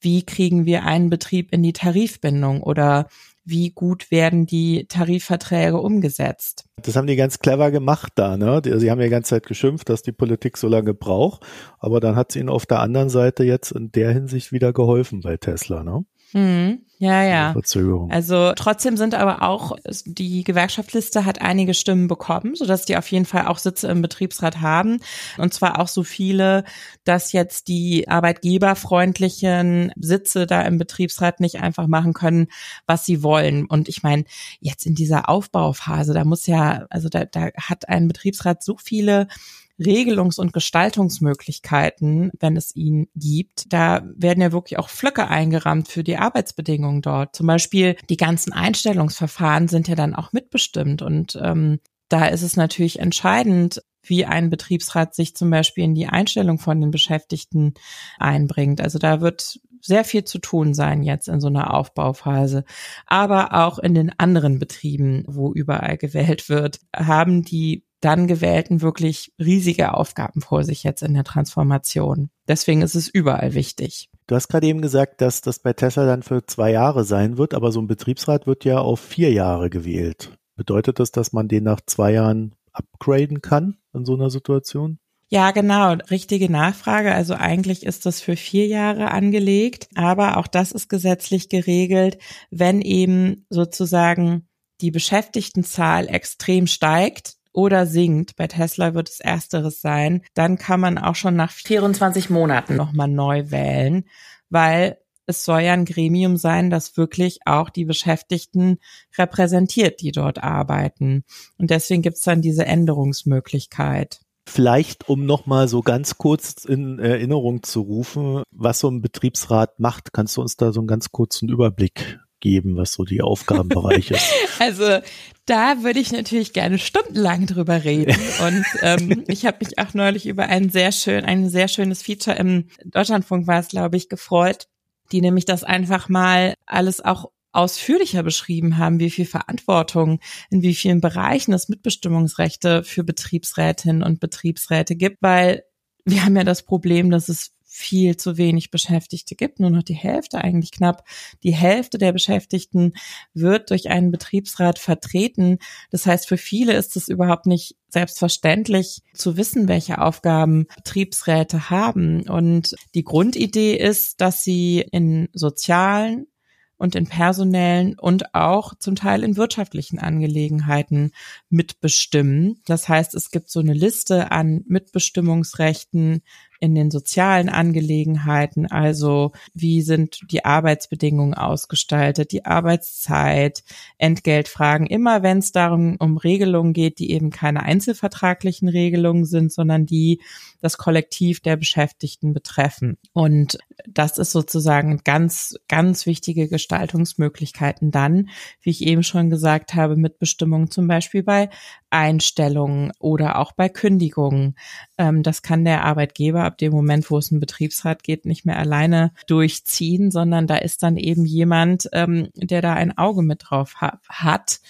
wie 0.00 0.24
kriegen 0.24 0.64
wir 0.64 0.84
einen 0.84 1.10
Betrieb 1.10 1.52
in 1.52 1.64
die 1.64 1.72
Tarifbindung 1.72 2.62
oder 2.62 3.08
wie 3.44 3.70
gut 3.70 4.12
werden 4.12 4.46
die 4.46 4.86
Tarifverträge 4.86 5.80
umgesetzt. 5.80 6.66
Das 6.80 6.94
haben 6.94 7.08
die 7.08 7.16
ganz 7.16 7.40
clever 7.40 7.72
gemacht 7.72 8.12
da, 8.14 8.36
ne? 8.36 8.62
Sie 8.64 8.92
haben 8.92 9.00
ja 9.00 9.06
die 9.06 9.10
ganze 9.10 9.30
Zeit 9.30 9.46
geschimpft, 9.46 9.88
dass 9.88 10.02
die 10.02 10.12
Politik 10.12 10.56
so 10.56 10.68
lange 10.68 10.94
braucht, 10.94 11.44
aber 11.80 11.98
dann 11.98 12.14
hat 12.14 12.30
es 12.30 12.36
ihnen 12.36 12.50
auf 12.50 12.66
der 12.66 12.78
anderen 12.78 13.08
Seite 13.08 13.42
jetzt 13.42 13.72
in 13.72 13.90
der 13.90 14.12
Hinsicht 14.12 14.52
wieder 14.52 14.72
geholfen 14.72 15.20
bei 15.20 15.36
Tesla, 15.36 15.82
ne? 15.82 16.04
Mhm. 16.34 16.80
Ja, 16.98 17.22
ja. 17.22 17.52
Verzögerung. 17.52 18.10
Also 18.10 18.52
trotzdem 18.54 18.96
sind 18.96 19.14
aber 19.14 19.42
auch, 19.42 19.76
die 20.04 20.42
Gewerkschaftsliste 20.44 21.24
hat 21.24 21.42
einige 21.42 21.74
Stimmen 21.74 22.08
bekommen, 22.08 22.54
sodass 22.54 22.84
die 22.84 22.96
auf 22.96 23.10
jeden 23.10 23.24
Fall 23.24 23.46
auch 23.46 23.58
Sitze 23.58 23.88
im 23.88 24.00
Betriebsrat 24.00 24.60
haben. 24.60 25.00
Und 25.36 25.52
zwar 25.52 25.80
auch 25.80 25.88
so 25.88 26.02
viele, 26.02 26.64
dass 27.04 27.32
jetzt 27.32 27.68
die 27.68 28.08
arbeitgeberfreundlichen 28.08 29.92
Sitze 29.96 30.46
da 30.46 30.62
im 30.62 30.78
Betriebsrat 30.78 31.40
nicht 31.40 31.60
einfach 31.60 31.88
machen 31.88 32.14
können, 32.14 32.46
was 32.86 33.04
sie 33.04 33.22
wollen. 33.22 33.66
Und 33.66 33.88
ich 33.88 34.02
meine, 34.02 34.24
jetzt 34.60 34.86
in 34.86 34.94
dieser 34.94 35.28
Aufbauphase, 35.28 36.14
da 36.14 36.24
muss 36.24 36.46
ja, 36.46 36.86
also 36.90 37.08
da, 37.08 37.24
da 37.24 37.50
hat 37.56 37.88
ein 37.88 38.08
Betriebsrat 38.08 38.62
so 38.62 38.76
viele 38.76 39.28
Regelungs- 39.78 40.38
und 40.38 40.52
Gestaltungsmöglichkeiten, 40.52 42.30
wenn 42.38 42.56
es 42.56 42.74
ihn 42.76 43.08
gibt. 43.14 43.72
Da 43.72 44.02
werden 44.16 44.40
ja 44.40 44.52
wirklich 44.52 44.78
auch 44.78 44.88
Flöcke 44.88 45.28
eingerammt 45.28 45.88
für 45.88 46.04
die 46.04 46.16
Arbeitsbedingungen 46.16 47.02
dort. 47.02 47.34
Zum 47.34 47.46
Beispiel 47.46 47.96
die 48.08 48.16
ganzen 48.16 48.52
Einstellungsverfahren 48.52 49.68
sind 49.68 49.88
ja 49.88 49.94
dann 49.94 50.14
auch 50.14 50.32
mitbestimmt 50.32 51.02
und 51.02 51.38
ähm, 51.42 51.80
da 52.08 52.26
ist 52.26 52.42
es 52.42 52.56
natürlich 52.56 53.00
entscheidend, 53.00 53.82
wie 54.02 54.26
ein 54.26 54.50
Betriebsrat 54.50 55.14
sich 55.14 55.34
zum 55.34 55.50
Beispiel 55.50 55.84
in 55.84 55.94
die 55.94 56.06
Einstellung 56.06 56.58
von 56.58 56.80
den 56.80 56.90
Beschäftigten 56.90 57.74
einbringt. 58.18 58.80
Also 58.80 58.98
da 58.98 59.20
wird 59.20 59.60
sehr 59.80 60.04
viel 60.04 60.24
zu 60.24 60.38
tun 60.38 60.74
sein 60.74 61.02
jetzt 61.02 61.28
in 61.28 61.40
so 61.40 61.48
einer 61.48 61.74
Aufbauphase. 61.74 62.64
Aber 63.06 63.54
auch 63.54 63.78
in 63.78 63.94
den 63.94 64.18
anderen 64.18 64.58
Betrieben, 64.58 65.24
wo 65.26 65.52
überall 65.52 65.98
gewählt 65.98 66.48
wird, 66.48 66.80
haben 66.94 67.42
die 67.42 67.84
dann 68.04 68.26
gewählten 68.26 68.82
wirklich 68.82 69.32
riesige 69.38 69.94
Aufgaben 69.94 70.40
vor 70.40 70.64
sich 70.64 70.82
jetzt 70.82 71.02
in 71.02 71.14
der 71.14 71.24
Transformation. 71.24 72.30
Deswegen 72.48 72.82
ist 72.82 72.94
es 72.94 73.08
überall 73.08 73.54
wichtig. 73.54 74.10
Du 74.26 74.34
hast 74.34 74.48
gerade 74.48 74.66
eben 74.66 74.80
gesagt, 74.80 75.20
dass 75.20 75.40
das 75.40 75.58
bei 75.58 75.72
Tesla 75.72 76.06
dann 76.06 76.22
für 76.22 76.44
zwei 76.46 76.70
Jahre 76.70 77.04
sein 77.04 77.36
wird, 77.36 77.54
aber 77.54 77.72
so 77.72 77.80
ein 77.80 77.86
Betriebsrat 77.86 78.46
wird 78.46 78.64
ja 78.64 78.78
auf 78.78 79.00
vier 79.00 79.32
Jahre 79.32 79.70
gewählt. 79.70 80.32
Bedeutet 80.56 80.98
das, 80.98 81.10
dass 81.10 81.32
man 81.32 81.48
den 81.48 81.64
nach 81.64 81.80
zwei 81.84 82.12
Jahren 82.12 82.54
upgraden 82.72 83.42
kann 83.42 83.76
in 83.92 84.04
so 84.04 84.14
einer 84.14 84.30
Situation? 84.30 84.98
Ja, 85.28 85.50
genau, 85.50 85.94
richtige 86.10 86.50
Nachfrage. 86.50 87.12
Also 87.12 87.34
eigentlich 87.34 87.84
ist 87.84 88.06
das 88.06 88.20
für 88.20 88.36
vier 88.36 88.66
Jahre 88.66 89.10
angelegt, 89.10 89.88
aber 89.94 90.36
auch 90.36 90.46
das 90.46 90.72
ist 90.72 90.88
gesetzlich 90.88 91.48
geregelt, 91.48 92.18
wenn 92.50 92.80
eben 92.80 93.46
sozusagen 93.50 94.46
die 94.80 94.90
Beschäftigtenzahl 94.90 96.08
extrem 96.08 96.66
steigt, 96.66 97.34
oder 97.54 97.86
sinkt. 97.86 98.36
Bei 98.36 98.46
Tesla 98.46 98.92
wird 98.92 99.08
es 99.08 99.20
ersteres 99.20 99.80
sein. 99.80 100.22
Dann 100.34 100.58
kann 100.58 100.80
man 100.80 100.98
auch 100.98 101.14
schon 101.14 101.36
nach 101.36 101.50
24 101.50 102.28
Monaten 102.28 102.76
nochmal 102.76 103.08
neu 103.08 103.50
wählen, 103.50 104.04
weil 104.50 104.98
es 105.26 105.44
soll 105.44 105.60
ja 105.60 105.72
ein 105.72 105.86
Gremium 105.86 106.36
sein, 106.36 106.68
das 106.68 106.98
wirklich 106.98 107.38
auch 107.46 107.70
die 107.70 107.86
Beschäftigten 107.86 108.78
repräsentiert, 109.16 110.02
die 110.02 110.12
dort 110.12 110.42
arbeiten. 110.42 111.24
Und 111.56 111.70
deswegen 111.70 112.02
gibt 112.02 112.16
es 112.16 112.22
dann 112.22 112.42
diese 112.42 112.66
Änderungsmöglichkeit. 112.66 114.20
Vielleicht, 114.46 115.08
um 115.08 115.24
nochmal 115.24 115.68
so 115.68 115.80
ganz 115.80 116.18
kurz 116.18 116.66
in 116.66 116.98
Erinnerung 116.98 117.62
zu 117.62 117.80
rufen, 117.80 118.42
was 118.50 118.80
so 118.80 118.90
ein 118.90 119.00
Betriebsrat 119.00 119.80
macht, 119.80 120.12
kannst 120.12 120.36
du 120.36 120.42
uns 120.42 120.56
da 120.56 120.70
so 120.70 120.80
einen 120.80 120.86
ganz 120.86 121.10
kurzen 121.10 121.48
Überblick 121.48 122.18
geben, 122.44 122.76
was 122.76 122.92
so 122.92 123.04
die 123.04 123.22
Aufgabenbereiche 123.22 124.14
ist? 124.14 124.32
Also 124.60 125.00
da 125.46 125.82
würde 125.82 125.98
ich 125.98 126.12
natürlich 126.12 126.52
gerne 126.52 126.78
stundenlang 126.78 127.46
drüber 127.46 127.84
reden. 127.84 128.16
Und 128.46 128.64
ähm, 128.82 129.24
ich 129.26 129.46
habe 129.46 129.58
mich 129.64 129.78
auch 129.78 129.94
neulich 129.94 130.26
über 130.26 130.44
ein 130.44 130.70
sehr 130.70 130.92
schön, 130.92 131.24
ein 131.24 131.48
sehr 131.48 131.68
schönes 131.68 132.02
Feature 132.02 132.36
im 132.36 132.68
Deutschlandfunk 132.84 133.46
war 133.46 133.58
es, 133.58 133.68
glaube 133.68 133.96
ich, 133.96 134.08
gefreut, 134.08 134.68
die 135.10 135.20
nämlich 135.20 135.46
das 135.46 135.64
einfach 135.64 136.08
mal 136.08 136.54
alles 136.66 137.00
auch 137.00 137.30
ausführlicher 137.52 138.22
beschrieben 138.22 138.78
haben, 138.78 139.00
wie 139.00 139.10
viel 139.10 139.26
Verantwortung 139.26 140.20
in 140.50 140.62
wie 140.62 140.74
vielen 140.74 141.00
Bereichen 141.00 141.52
es 141.52 141.68
Mitbestimmungsrechte 141.68 142.82
für 142.84 143.04
Betriebsrätinnen 143.04 144.02
und 144.02 144.20
Betriebsräte 144.20 144.96
gibt, 144.96 145.18
weil 145.20 145.62
wir 146.04 146.24
haben 146.24 146.36
ja 146.36 146.44
das 146.44 146.62
Problem, 146.62 147.10
dass 147.10 147.28
es 147.28 147.52
viel 147.74 148.16
zu 148.16 148.36
wenig 148.36 148.70
Beschäftigte 148.70 149.34
gibt. 149.34 149.58
Nur 149.58 149.70
noch 149.70 149.82
die 149.82 149.94
Hälfte, 149.94 150.38
eigentlich 150.38 150.70
knapp 150.70 151.04
die 151.42 151.54
Hälfte 151.54 151.98
der 151.98 152.12
Beschäftigten 152.12 152.92
wird 153.32 153.70
durch 153.70 153.90
einen 153.90 154.12
Betriebsrat 154.12 154.78
vertreten. 154.78 155.58
Das 155.90 156.06
heißt, 156.06 156.28
für 156.28 156.36
viele 156.36 156.74
ist 156.74 156.94
es 156.94 157.08
überhaupt 157.08 157.46
nicht 157.46 157.74
selbstverständlich 157.88 159.02
zu 159.12 159.36
wissen, 159.36 159.66
welche 159.66 160.00
Aufgaben 160.00 160.66
Betriebsräte 160.76 161.68
haben. 161.68 162.28
Und 162.28 162.76
die 162.94 163.02
Grundidee 163.02 163.74
ist, 163.74 164.20
dass 164.20 164.44
sie 164.44 164.86
in 164.92 165.28
sozialen, 165.32 166.28
und 166.76 166.94
in 166.94 167.06
personellen 167.06 167.98
und 167.98 168.34
auch 168.34 168.74
zum 168.78 168.96
Teil 168.96 169.22
in 169.22 169.36
wirtschaftlichen 169.36 169.98
Angelegenheiten 169.98 171.12
mitbestimmen. 171.48 172.60
Das 172.66 172.88
heißt, 172.88 173.14
es 173.14 173.30
gibt 173.30 173.48
so 173.48 173.60
eine 173.60 173.74
Liste 173.74 174.32
an 174.32 174.64
Mitbestimmungsrechten, 174.66 176.22
in 176.60 176.74
den 176.74 176.90
sozialen 176.90 177.48
Angelegenheiten, 177.48 178.66
also 178.66 179.32
wie 179.52 179.82
sind 179.82 180.20
die 180.30 180.44
Arbeitsbedingungen 180.44 181.34
ausgestaltet, 181.34 182.32
die 182.32 182.44
Arbeitszeit, 182.44 183.64
Entgeltfragen, 183.98 184.86
immer 184.86 185.22
wenn 185.22 185.38
es 185.38 185.52
darum 185.52 185.96
um 185.98 186.16
Regelungen 186.16 186.72
geht, 186.72 186.98
die 186.98 187.10
eben 187.10 187.30
keine 187.30 187.62
einzelvertraglichen 187.62 188.68
Regelungen 188.68 189.24
sind, 189.24 189.52
sondern 189.52 189.86
die 189.86 190.20
das 190.60 190.78
Kollektiv 190.78 191.40
der 191.40 191.56
Beschäftigten 191.56 192.32
betreffen. 192.32 192.96
Und 193.12 193.58
das 193.86 194.18
ist 194.18 194.32
sozusagen 194.32 195.00
ganz, 195.04 195.56
ganz 195.68 196.06
wichtige 196.06 196.48
Gestaltungsmöglichkeiten 196.48 197.90
dann, 197.90 198.30
wie 198.62 198.70
ich 198.70 198.82
eben 198.86 199.02
schon 199.02 199.28
gesagt 199.28 199.74
habe, 199.74 199.96
Mitbestimmung 199.96 200.70
zum 200.70 200.86
Beispiel 200.86 201.22
bei 201.22 201.50
Einstellungen 201.90 202.92
oder 202.98 203.38
auch 203.38 203.52
bei 203.52 203.68
Kündigungen. 203.68 204.56
Ähm, 204.98 205.22
das 205.22 205.42
kann 205.42 205.64
der 205.64 205.84
Arbeitgeber 205.84 206.43
ab 206.44 206.58
dem 206.58 206.72
Moment, 206.72 207.10
wo 207.10 207.18
es 207.18 207.30
einen 207.30 207.40
Betriebsrat 207.40 208.02
geht, 208.02 208.26
nicht 208.26 208.44
mehr 208.46 208.58
alleine 208.58 209.12
durchziehen, 209.26 210.10
sondern 210.10 210.46
da 210.46 210.56
ist 210.56 210.82
dann 210.82 210.96
eben 210.96 211.24
jemand, 211.24 211.88
ähm, 211.92 212.28
der 212.34 212.62
da 212.62 212.74
ein 212.74 212.96
Auge 212.96 213.22
mit 213.22 213.44
drauf 213.48 213.80
ha 213.80 213.98
hat. 214.08 214.60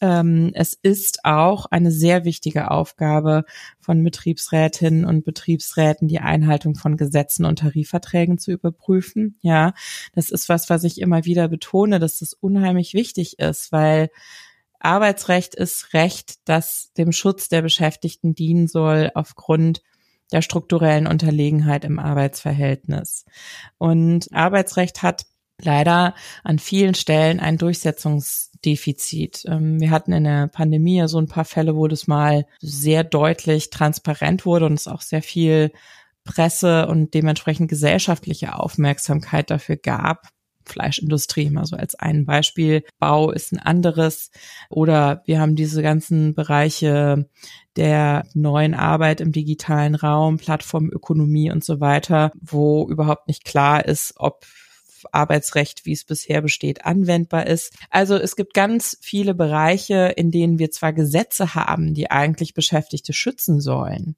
Ähm, 0.00 0.50
es 0.54 0.74
ist 0.74 1.24
auch 1.24 1.66
eine 1.66 1.92
sehr 1.92 2.24
wichtige 2.24 2.70
Aufgabe 2.70 3.44
von 3.80 4.02
Betriebsrätinnen 4.02 5.04
und 5.04 5.24
Betriebsräten, 5.24 6.08
die 6.08 6.20
Einhaltung 6.20 6.74
von 6.74 6.96
Gesetzen 6.96 7.44
und 7.44 7.58
Tarifverträgen 7.58 8.38
zu 8.38 8.50
überprüfen. 8.50 9.36
Ja, 9.42 9.74
das 10.14 10.30
ist 10.30 10.48
was, 10.48 10.70
was 10.70 10.84
ich 10.84 11.00
immer 11.00 11.26
wieder 11.26 11.48
betone, 11.48 11.98
dass 11.98 12.18
das 12.18 12.32
unheimlich 12.32 12.94
wichtig 12.94 13.38
ist, 13.38 13.72
weil 13.72 14.08
Arbeitsrecht 14.80 15.54
ist 15.54 15.92
Recht, 15.92 16.38
das 16.46 16.92
dem 16.94 17.12
Schutz 17.12 17.50
der 17.50 17.60
Beschäftigten 17.60 18.34
dienen 18.34 18.66
soll 18.66 19.10
aufgrund 19.14 19.82
der 20.32 20.42
strukturellen 20.42 21.06
Unterlegenheit 21.06 21.84
im 21.84 21.98
Arbeitsverhältnis. 21.98 23.24
Und 23.78 24.32
Arbeitsrecht 24.32 25.02
hat 25.02 25.26
leider 25.62 26.14
an 26.44 26.58
vielen 26.58 26.94
Stellen 26.94 27.40
ein 27.40 27.58
Durchsetzungsdefizit. 27.58 29.44
Ähm, 29.46 29.80
wir 29.80 29.90
hatten 29.90 30.12
in 30.12 30.24
der 30.24 30.48
Pandemie 30.48 30.98
ja 30.98 31.08
so 31.08 31.18
ein 31.18 31.28
paar 31.28 31.44
Fälle, 31.44 31.76
wo 31.76 31.86
das 31.86 32.06
mal 32.06 32.46
sehr 32.60 33.04
deutlich 33.04 33.70
transparent 33.70 34.46
wurde 34.46 34.66
und 34.66 34.74
es 34.74 34.88
auch 34.88 35.02
sehr 35.02 35.22
viel 35.22 35.72
Presse 36.24 36.86
und 36.86 37.14
dementsprechend 37.14 37.68
gesellschaftliche 37.68 38.58
Aufmerksamkeit 38.58 39.50
dafür 39.50 39.76
gab. 39.76 40.28
Fleischindustrie 40.64 41.50
mal 41.50 41.66
so 41.66 41.76
als 41.76 41.94
ein 41.94 42.26
Beispiel. 42.26 42.84
Bau 42.98 43.30
ist 43.30 43.52
ein 43.52 43.58
anderes. 43.58 44.30
Oder 44.68 45.22
wir 45.26 45.40
haben 45.40 45.56
diese 45.56 45.82
ganzen 45.82 46.34
Bereiche 46.34 47.28
der 47.76 48.24
neuen 48.34 48.74
Arbeit 48.74 49.20
im 49.20 49.32
digitalen 49.32 49.94
Raum, 49.94 50.38
Plattformökonomie 50.38 51.50
und 51.50 51.64
so 51.64 51.80
weiter, 51.80 52.32
wo 52.40 52.88
überhaupt 52.88 53.28
nicht 53.28 53.44
klar 53.44 53.84
ist, 53.84 54.14
ob 54.16 54.44
Arbeitsrecht, 55.12 55.86
wie 55.86 55.92
es 55.92 56.04
bisher 56.04 56.42
besteht, 56.42 56.84
anwendbar 56.84 57.46
ist. 57.46 57.74
Also 57.90 58.16
es 58.16 58.36
gibt 58.36 58.54
ganz 58.54 58.98
viele 59.00 59.34
Bereiche, 59.34 60.12
in 60.16 60.30
denen 60.30 60.58
wir 60.58 60.70
zwar 60.70 60.92
Gesetze 60.92 61.54
haben, 61.54 61.94
die 61.94 62.10
eigentlich 62.10 62.54
Beschäftigte 62.54 63.12
schützen 63.12 63.60
sollen, 63.60 64.16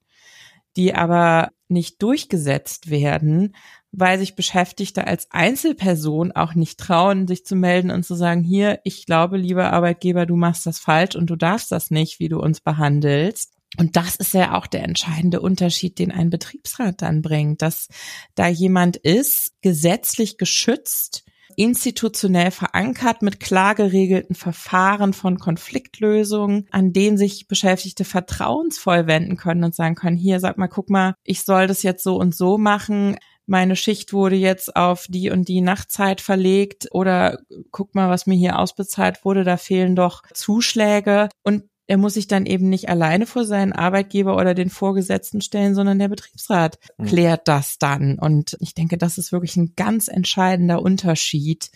die 0.75 0.93
aber 0.93 1.49
nicht 1.73 2.01
durchgesetzt 2.01 2.89
werden, 2.89 3.55
weil 3.91 4.17
sich 4.17 4.35
Beschäftigte 4.35 5.05
als 5.05 5.29
Einzelperson 5.31 6.31
auch 6.31 6.55
nicht 6.55 6.79
trauen, 6.79 7.27
sich 7.27 7.45
zu 7.45 7.55
melden 7.55 7.91
und 7.91 8.03
zu 8.03 8.15
sagen, 8.15 8.43
hier, 8.43 8.79
ich 8.83 9.05
glaube, 9.05 9.37
lieber 9.37 9.71
Arbeitgeber, 9.71 10.25
du 10.25 10.35
machst 10.35 10.65
das 10.65 10.79
falsch 10.79 11.15
und 11.15 11.29
du 11.29 11.35
darfst 11.35 11.71
das 11.71 11.91
nicht, 11.91 12.19
wie 12.19 12.29
du 12.29 12.39
uns 12.39 12.61
behandelst. 12.61 13.53
Und 13.77 13.95
das 13.95 14.15
ist 14.15 14.33
ja 14.33 14.55
auch 14.57 14.67
der 14.67 14.83
entscheidende 14.83 15.41
Unterschied, 15.41 15.97
den 15.97 16.11
ein 16.11 16.29
Betriebsrat 16.29 17.01
dann 17.01 17.21
bringt, 17.21 17.61
dass 17.61 17.87
da 18.35 18.47
jemand 18.47 18.97
ist, 18.97 19.53
gesetzlich 19.61 20.37
geschützt, 20.37 21.22
institutionell 21.55 22.51
verankert 22.51 23.21
mit 23.21 23.39
klar 23.39 23.75
geregelten 23.75 24.35
Verfahren 24.35 25.13
von 25.13 25.39
Konfliktlösungen, 25.39 26.67
an 26.71 26.93
denen 26.93 27.17
sich 27.17 27.47
Beschäftigte 27.47 28.05
vertrauensvoll 28.05 29.07
wenden 29.07 29.37
können 29.37 29.63
und 29.63 29.75
sagen 29.75 29.95
können, 29.95 30.17
hier, 30.17 30.39
sag 30.39 30.57
mal, 30.57 30.67
guck 30.67 30.89
mal, 30.89 31.15
ich 31.23 31.43
soll 31.43 31.67
das 31.67 31.83
jetzt 31.83 32.03
so 32.03 32.17
und 32.17 32.35
so 32.35 32.57
machen 32.57 33.17
meine 33.45 33.75
Schicht 33.75 34.13
wurde 34.13 34.35
jetzt 34.35 34.75
auf 34.75 35.05
die 35.09 35.29
und 35.29 35.47
die 35.47 35.61
Nachtzeit 35.61 36.21
verlegt 36.21 36.87
oder 36.91 37.39
guck 37.71 37.93
mal, 37.95 38.09
was 38.09 38.25
mir 38.25 38.35
hier 38.35 38.59
ausbezahlt 38.59 39.25
wurde, 39.25 39.43
da 39.43 39.57
fehlen 39.57 39.95
doch 39.95 40.23
Zuschläge. 40.33 41.29
Und 41.43 41.63
er 41.93 41.97
muss 41.97 42.15
sich 42.15 42.25
dann 42.25 42.47
eben 42.47 42.69
nicht 42.69 42.89
alleine 42.89 43.27
vor 43.27 43.45
seinen 43.45 43.71
Arbeitgeber 43.71 44.35
oder 44.35 44.55
den 44.55 44.71
Vorgesetzten 44.71 45.41
stellen, 45.41 45.75
sondern 45.75 45.99
der 45.99 46.07
Betriebsrat 46.07 46.79
mhm. 46.97 47.05
klärt 47.05 47.47
das 47.47 47.77
dann. 47.77 48.17
Und 48.17 48.57
ich 48.59 48.73
denke, 48.73 48.97
das 48.97 49.19
ist 49.19 49.31
wirklich 49.31 49.57
ein 49.57 49.73
ganz 49.75 50.07
entscheidender 50.07 50.81
Unterschied 50.81 51.69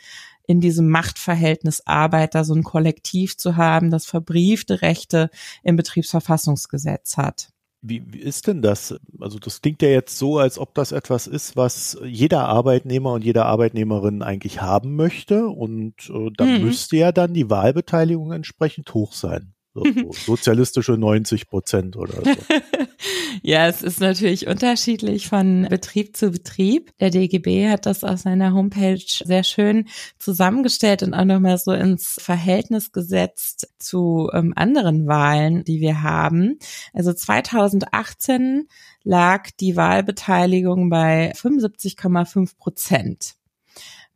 in 0.47 0.59
diesem 0.59 0.89
Machtverhältnis 0.89 1.83
Arbeiter 1.85 2.45
so 2.45 2.55
ein 2.55 2.63
Kollektiv 2.63 3.37
zu 3.37 3.57
haben, 3.57 3.91
das 3.91 4.07
verbriefte 4.07 4.81
Rechte 4.81 5.29
im 5.61 5.75
Betriebsverfassungsgesetz 5.75 7.17
hat. 7.17 7.49
Wie, 7.83 8.01
wie 8.07 8.21
ist 8.21 8.47
denn 8.47 8.63
das? 8.63 8.95
Also 9.19 9.37
das 9.37 9.61
klingt 9.61 9.83
ja 9.83 9.89
jetzt 9.89 10.17
so, 10.17 10.39
als 10.39 10.57
ob 10.57 10.73
das 10.73 10.93
etwas 10.93 11.27
ist, 11.27 11.55
was 11.55 11.95
jeder 12.03 12.47
Arbeitnehmer 12.47 13.13
und 13.13 13.23
jede 13.23 13.45
Arbeitnehmerin 13.45 14.23
eigentlich 14.23 14.63
haben 14.63 14.95
möchte. 14.95 15.45
Und 15.47 16.09
äh, 16.09 16.31
da 16.35 16.45
mhm. 16.45 16.63
müsste 16.63 16.97
ja 16.97 17.11
dann 17.11 17.35
die 17.35 17.51
Wahlbeteiligung 17.51 18.31
entsprechend 18.31 18.95
hoch 18.95 19.13
sein. 19.13 19.53
So, 19.77 20.11
sozialistische 20.25 20.93
90 20.93 21.47
Prozent 21.47 21.95
oder 21.95 22.13
so. 22.23 22.31
ja, 23.43 23.67
es 23.67 23.83
ist 23.83 23.99
natürlich 23.99 24.47
unterschiedlich 24.47 25.27
von 25.27 25.67
Betrieb 25.69 26.17
zu 26.17 26.31
Betrieb. 26.31 26.91
Der 26.99 27.11
DGB 27.11 27.69
hat 27.69 27.85
das 27.85 28.03
auf 28.03 28.19
seiner 28.19 28.53
Homepage 28.53 28.99
sehr 29.05 29.43
schön 29.43 29.87
zusammengestellt 30.17 31.03
und 31.03 31.13
auch 31.13 31.25
nochmal 31.25 31.57
so 31.57 31.71
ins 31.71 32.15
Verhältnis 32.19 32.91
gesetzt 32.91 33.69
zu 33.77 34.29
ähm, 34.33 34.53
anderen 34.55 35.07
Wahlen, 35.07 35.63
die 35.63 35.79
wir 35.79 36.01
haben. 36.01 36.57
Also 36.93 37.13
2018 37.13 38.67
lag 39.03 39.49
die 39.59 39.75
Wahlbeteiligung 39.75 40.89
bei 40.89 41.31
75,5 41.33 42.57
Prozent. 42.57 43.35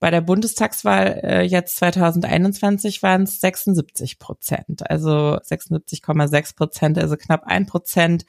Bei 0.01 0.09
der 0.09 0.21
Bundestagswahl 0.21 1.21
äh, 1.23 1.41
jetzt 1.43 1.75
2021 1.77 3.03
waren 3.03 3.21
es 3.21 3.39
76 3.39 4.17
Prozent, 4.17 4.89
also 4.89 5.37
76,6 5.37 6.55
Prozent, 6.55 6.97
also 6.97 7.17
knapp 7.17 7.43
ein 7.45 7.67
Prozent 7.67 8.25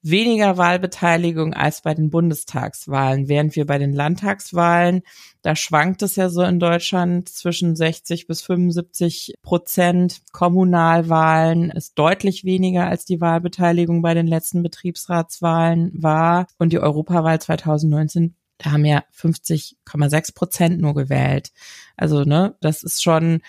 weniger 0.00 0.56
Wahlbeteiligung 0.56 1.52
als 1.52 1.82
bei 1.82 1.92
den 1.92 2.08
Bundestagswahlen, 2.08 3.28
während 3.28 3.56
wir 3.56 3.66
bei 3.66 3.76
den 3.76 3.92
Landtagswahlen, 3.92 5.02
da 5.42 5.54
schwankt 5.54 6.00
es 6.00 6.16
ja 6.16 6.30
so 6.30 6.42
in 6.42 6.58
Deutschland 6.58 7.28
zwischen 7.28 7.76
60 7.76 8.26
bis 8.26 8.40
75 8.40 9.34
Prozent. 9.42 10.22
Kommunalwahlen. 10.32 11.70
Ist 11.70 11.98
deutlich 11.98 12.44
weniger 12.44 12.86
als 12.86 13.04
die 13.04 13.20
Wahlbeteiligung 13.20 14.00
bei 14.00 14.14
den 14.14 14.26
letzten 14.26 14.62
Betriebsratswahlen 14.62 15.92
war. 15.94 16.46
Und 16.58 16.72
die 16.72 16.80
Europawahl 16.80 17.38
2019 17.38 18.34
da 18.62 18.72
haben 18.72 18.84
ja 18.84 19.04
50,6 19.16 20.34
Prozent 20.34 20.80
nur 20.80 20.94
gewählt. 20.94 21.52
Also, 21.96 22.24
ne, 22.24 22.56
das 22.60 22.82
ist 22.82 23.02
schon 23.02 23.40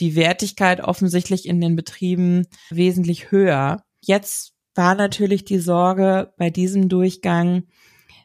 die 0.00 0.16
Wertigkeit 0.16 0.80
offensichtlich 0.80 1.46
in 1.46 1.60
den 1.60 1.76
Betrieben 1.76 2.46
wesentlich 2.70 3.30
höher. 3.30 3.84
Jetzt 4.00 4.54
war 4.74 4.94
natürlich 4.94 5.44
die 5.44 5.58
Sorge 5.58 6.32
bei 6.36 6.50
diesem 6.50 6.88
Durchgang, 6.88 7.64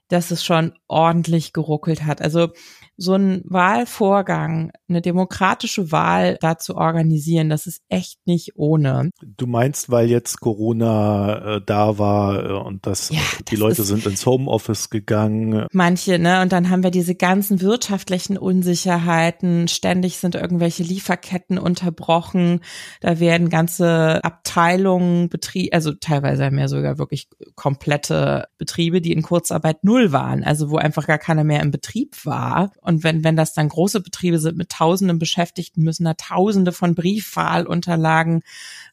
dass 0.08 0.32
es 0.32 0.44
schon 0.44 0.74
ordentlich 0.88 1.54
geruckelt 1.54 2.06
hat. 2.06 2.22
Also 2.22 2.50
so 2.98 3.14
ein 3.14 3.42
Wahlvorgang, 3.46 4.72
eine 4.88 5.02
demokratische 5.02 5.92
Wahl 5.92 6.38
da 6.42 6.58
zu 6.58 6.76
organisieren, 6.76 7.50
das 7.50 7.66
ist 7.66 7.82
echt 7.90 8.20
nicht 8.26 8.52
ohne. 8.56 9.10
Du 9.22 9.48
meinst, 9.48 9.90
weil 9.90 10.10
jetzt 10.10 10.40
Corona 10.40 11.56
äh, 11.56 11.62
da 11.66 11.98
war 11.98 12.46
äh, 12.46 12.54
und 12.54 12.86
das, 12.86 13.10
ja, 13.10 13.20
die 13.48 13.56
Leute 13.56 13.84
sind 13.84 14.06
ins 14.06 14.26
Homeoffice 14.26 14.90
gegangen. 14.90 15.66
Manche, 15.72 16.20
ne? 16.20 16.42
Und 16.42 16.52
dann 16.52 16.70
haben 16.70 16.84
wir 16.84 16.92
diese 16.92 17.16
ganzen 17.16 17.62
wirtschaftlichen 17.62 18.38
Unsicherheiten. 18.38 19.68
Ständig 19.68 20.18
sind 20.18 20.36
irgendwelche 20.36 20.84
Lieferketten 20.84 21.58
unterbrochen. 21.58 22.60
Da 23.02 23.20
werden 23.20 23.50
ganze 23.50 24.24
Abteilungen, 24.24 25.30
Betriebe, 25.30 25.74
also 25.74 25.94
teilweise 25.94 26.46
haben 26.46 26.60
ja 26.60 26.68
sogar 26.68 26.98
wirklich 26.98 27.28
komplette 27.56 28.48
Betriebe, 28.58 29.02
die 29.02 29.12
in 29.12 29.22
Kurzarbeit 29.22 29.84
null 29.84 30.12
waren, 30.12 30.44
also 30.44 30.70
wo 30.70 30.78
einfach 30.78 31.08
gar 31.08 31.18
keiner 31.18 31.44
mehr 31.44 31.62
im 31.62 31.72
Betrieb 31.72 32.26
war. 32.26 32.72
Und 32.84 33.04
wenn, 33.04 33.24
wenn 33.24 33.36
das 33.36 33.54
dann 33.54 33.70
große 33.70 34.02
Betriebe 34.02 34.40
sind 34.40 34.58
mit 34.58 34.70
tausenden 34.70 35.20
Beschäftigten, 35.20 35.84
müssen 35.84 36.06
da 36.06 36.14
tausende 36.14 36.72
von 36.72 36.96
Briefwahlunterlagen 36.96 38.44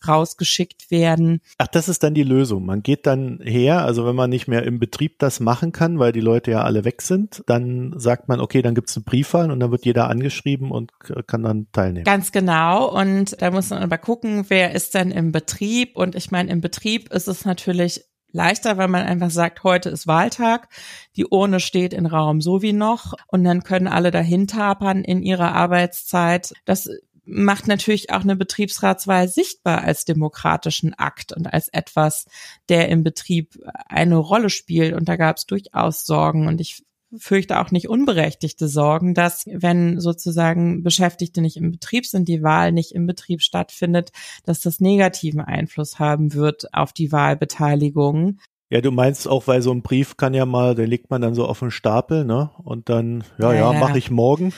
rausgeschickt 0.07 0.91
werden. 0.91 1.41
Ach, 1.59 1.67
das 1.67 1.89
ist 1.89 2.03
dann 2.03 2.15
die 2.15 2.23
Lösung. 2.23 2.65
Man 2.65 2.83
geht 2.83 3.07
dann 3.07 3.41
her, 3.43 3.85
also 3.85 4.07
wenn 4.07 4.17
man 4.17 4.31
nicht 4.31 4.49
mehr 4.49 4.63
im 4.63 4.79
Betrieb 4.79 5.19
das 5.19 5.41
machen 5.41 5.73
kann, 5.73 5.99
weil 5.99 6.13
die 6.13 6.21
Leute 6.21 6.51
ja 6.53 6.63
alle 6.63 6.85
weg 6.85 7.03
sind, 7.03 7.43
dann 7.47 7.93
sagt 7.97 8.29
man, 8.29 8.41
okay, 8.41 8.63
dann 8.63 8.75
gibt's 8.75 8.97
eine 8.97 9.05
Briefwahl 9.05 9.51
und 9.51 9.61
dann 9.61 9.71
wird 9.71 9.85
jeder 9.85 10.09
angeschrieben 10.09 10.71
und 10.71 10.93
kann 11.27 11.43
dann 11.43 11.67
teilnehmen. 11.73 12.05
Ganz 12.05 12.33
genau. 12.33 12.89
Und 12.89 13.41
da 13.41 13.51
muss 13.51 13.71
man 13.71 13.83
aber 13.83 13.99
gucken, 13.99 14.47
wer 14.49 14.75
ist 14.75 14.95
denn 14.95 15.11
im 15.11 15.33
Betrieb? 15.33 15.97
Und 15.97 16.15
ich 16.15 16.31
meine, 16.31 16.51
im 16.51 16.61
Betrieb 16.61 17.13
ist 17.13 17.29
es 17.29 17.45
natürlich 17.45 18.05
leichter, 18.33 18.77
weil 18.77 18.89
man 18.89 19.07
einfach 19.07 19.31
sagt, 19.31 19.65
heute 19.65 19.89
ist 19.91 20.07
Wahltag, 20.07 20.69
die 21.17 21.27
Urne 21.27 21.61
steht 21.61 21.93
in 21.93 22.07
Raum 22.07 22.41
so 22.41 22.63
wie 22.63 22.73
noch 22.73 23.15
und 23.27 23.45
dann 23.45 23.63
können 23.63 23.89
alle 23.89 24.11
dahin 24.11 24.47
tapern 24.47 25.03
in 25.05 25.23
ihrer 25.23 25.53
Arbeitszeit. 25.53 26.53
Das 26.65 26.89
macht 27.25 27.69
natürlich 27.69 28.11
auch 28.11 28.23
eine 28.23 28.37
Betriebsratswahl 28.37 29.29
sichtbar 29.29 29.83
als 29.83 30.05
demokratischen 30.05 30.95
Akt 30.95 31.33
und 31.33 31.53
als 31.53 31.69
etwas, 31.69 32.27
der 32.69 32.89
im 32.89 33.05
Betrieb 33.05 33.59
eine 33.89 34.17
Rolle 34.17 34.51
spielt. 34.51 34.95
Und 34.95 35.09
da 35.09 35.17
gab 35.17 35.37
es 35.37 35.47
durchaus 35.47 36.05
Sorgen. 36.05 36.49
Und 36.49 36.61
ich 36.61 36.83
fürchte 37.17 37.61
auch 37.61 37.71
nicht 37.71 37.89
unberechtigte 37.89 38.69
Sorgen, 38.69 39.15
dass 39.15 39.45
wenn 39.47 40.01
sozusagen 40.01 40.83
Beschäftigte 40.83 41.41
nicht 41.41 41.57
im 41.57 41.73
Betrieb 41.73 42.07
sind, 42.07 42.29
die 42.29 42.43
Wahl 42.43 42.73
nicht 42.73 42.93
im 42.93 43.07
Betrieb 43.07 43.43
stattfindet, 43.43 44.13
dass 44.45 44.61
das 44.61 44.81
negativen 44.81 45.41
Einfluss 45.41 45.99
haben 45.99 46.35
wird 46.35 46.73
auf 46.73 46.93
die 46.93 47.13
Wahlbeteiligung. 47.13 48.39
Ja, 48.73 48.81
du 48.81 48.93
meinst 48.93 49.27
auch, 49.27 49.49
weil 49.49 49.63
so 49.63 49.73
ein 49.73 49.83
Brief 49.83 50.17
kann 50.17 50.33
ja 50.33 50.47
mal, 50.47 50.77
den 50.77 50.89
legt 50.89 51.11
man 51.11 51.21
dann 51.21 51.35
so 51.35 51.45
auf 51.45 51.59
den 51.59 51.73
Stapel, 51.73 52.25
ne? 52.25 52.51
Und 52.63 52.89
dann, 52.89 53.25
ja, 53.39 53.53
ja, 53.53 53.59
ja, 53.59 53.73
ja. 53.73 53.81
mache 53.81 53.99
ich 53.99 54.13
morgen. 54.13 54.53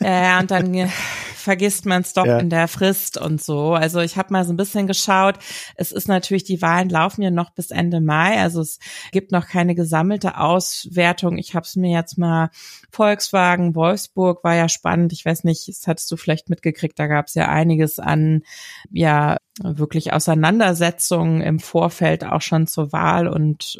Ja, 0.00 0.22
ja, 0.22 0.40
und 0.40 0.50
dann 0.50 0.74
vergisst 1.48 1.86
man 1.86 2.02
es 2.02 2.12
doch 2.12 2.26
ja. 2.26 2.40
in 2.40 2.50
der 2.50 2.68
Frist 2.68 3.16
und 3.16 3.42
so. 3.42 3.72
Also 3.72 4.00
ich 4.00 4.18
habe 4.18 4.34
mal 4.34 4.44
so 4.44 4.52
ein 4.52 4.58
bisschen 4.58 4.86
geschaut. 4.86 5.38
Es 5.76 5.92
ist 5.92 6.06
natürlich, 6.06 6.44
die 6.44 6.60
Wahlen 6.60 6.90
laufen 6.90 7.22
ja 7.22 7.30
noch 7.30 7.48
bis 7.48 7.70
Ende 7.70 8.02
Mai. 8.02 8.38
Also 8.38 8.60
es 8.60 8.78
gibt 9.12 9.32
noch 9.32 9.46
keine 9.46 9.74
gesammelte 9.74 10.36
Auswertung. 10.36 11.38
Ich 11.38 11.54
habe 11.54 11.64
es 11.64 11.74
mir 11.74 11.90
jetzt 11.90 12.18
mal 12.18 12.50
Volkswagen, 12.90 13.74
Wolfsburg 13.74 14.44
war 14.44 14.56
ja 14.56 14.68
spannend. 14.68 15.14
Ich 15.14 15.24
weiß 15.24 15.44
nicht, 15.44 15.68
das 15.68 15.86
hattest 15.86 16.10
du 16.10 16.18
vielleicht 16.18 16.50
mitgekriegt, 16.50 16.98
da 16.98 17.06
gab 17.06 17.28
es 17.28 17.34
ja 17.34 17.48
einiges 17.48 17.98
an, 17.98 18.42
ja, 18.90 19.38
wirklich 19.62 20.12
Auseinandersetzungen 20.12 21.40
im 21.40 21.60
Vorfeld 21.60 22.24
auch 22.24 22.42
schon 22.42 22.66
zur 22.66 22.92
Wahl 22.92 23.26
und 23.26 23.78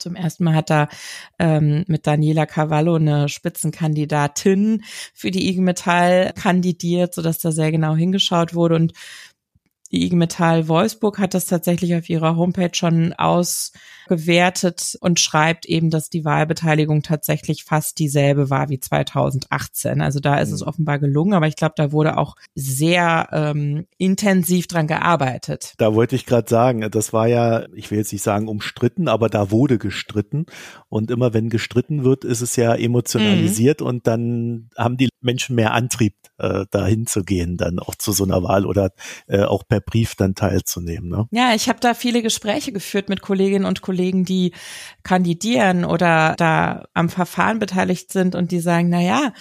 Zum 0.00 0.16
ersten 0.16 0.44
Mal 0.44 0.54
hat 0.54 0.70
er 0.70 0.88
ähm, 1.38 1.84
mit 1.86 2.06
Daniela 2.06 2.46
Cavallo 2.46 2.96
eine 2.96 3.28
Spitzenkandidatin 3.28 4.82
für 5.14 5.30
die 5.30 5.48
IG 5.48 5.60
Metall 5.60 6.32
kandidiert, 6.34 7.14
sodass 7.14 7.38
da 7.38 7.52
sehr 7.52 7.70
genau 7.70 7.94
hingeschaut 7.94 8.54
wurde. 8.54 8.76
Und 8.76 8.92
die 9.92 10.04
IG 10.04 10.14
Metall 10.14 10.68
Wolfsburg 10.68 11.18
hat 11.18 11.34
das 11.34 11.46
tatsächlich 11.46 11.94
auf 11.96 12.08
ihrer 12.08 12.36
Homepage 12.36 12.70
schon 12.72 13.12
ausgewertet 13.12 14.96
und 15.00 15.18
schreibt 15.18 15.66
eben, 15.66 15.90
dass 15.90 16.10
die 16.10 16.24
Wahlbeteiligung 16.24 17.02
tatsächlich 17.02 17.64
fast 17.64 17.98
dieselbe 17.98 18.50
war 18.50 18.68
wie 18.68 18.78
2018. 18.78 20.00
Also 20.00 20.20
da 20.20 20.38
ist 20.38 20.52
es 20.52 20.60
mhm. 20.60 20.68
offenbar 20.68 20.98
gelungen, 21.00 21.34
aber 21.34 21.48
ich 21.48 21.56
glaube, 21.56 21.74
da 21.76 21.90
wurde 21.90 22.18
auch 22.18 22.36
sehr 22.54 23.28
ähm, 23.32 23.86
intensiv 23.98 24.68
dran 24.68 24.86
gearbeitet. 24.86 25.74
Da 25.78 25.94
wollte 25.94 26.14
ich 26.14 26.24
gerade 26.24 26.48
sagen, 26.48 26.88
das 26.90 27.12
war 27.12 27.26
ja, 27.26 27.66
ich 27.74 27.90
will 27.90 27.98
jetzt 27.98 28.12
nicht 28.12 28.22
sagen 28.22 28.46
umstritten, 28.46 29.08
aber 29.08 29.28
da 29.28 29.50
wurde 29.50 29.78
gestritten. 29.78 30.46
Und 30.88 31.10
immer 31.10 31.34
wenn 31.34 31.50
gestritten 31.50 32.04
wird, 32.04 32.24
ist 32.24 32.42
es 32.42 32.54
ja 32.54 32.74
emotionalisiert 32.74 33.80
mhm. 33.80 33.86
und 33.86 34.06
dann 34.06 34.70
haben 34.76 34.96
die 34.96 35.08
Menschen 35.20 35.56
mehr 35.56 35.74
Antrieb, 35.74 36.14
äh, 36.38 36.64
dahin 36.70 37.06
zu 37.06 37.22
gehen, 37.22 37.56
dann 37.56 37.78
auch 37.78 37.94
zu 37.94 38.12
so 38.12 38.24
einer 38.24 38.42
Wahl 38.42 38.66
oder 38.66 38.92
äh, 39.26 39.42
auch 39.42 39.64
per 39.68 39.79
Brief 39.80 40.14
dann 40.14 40.34
teilzunehmen. 40.34 41.08
Ne? 41.08 41.26
Ja, 41.30 41.54
ich 41.54 41.68
habe 41.68 41.80
da 41.80 41.94
viele 41.94 42.22
Gespräche 42.22 42.72
geführt 42.72 43.08
mit 43.08 43.22
Kolleginnen 43.22 43.64
und 43.64 43.80
Kollegen, 43.80 44.24
die 44.24 44.52
kandidieren 45.02 45.84
oder 45.84 46.34
da 46.36 46.84
am 46.94 47.08
Verfahren 47.08 47.58
beteiligt 47.58 48.12
sind 48.12 48.34
und 48.34 48.52
die 48.52 48.60
sagen, 48.60 48.88
na 48.88 49.00
ja, 49.00 49.32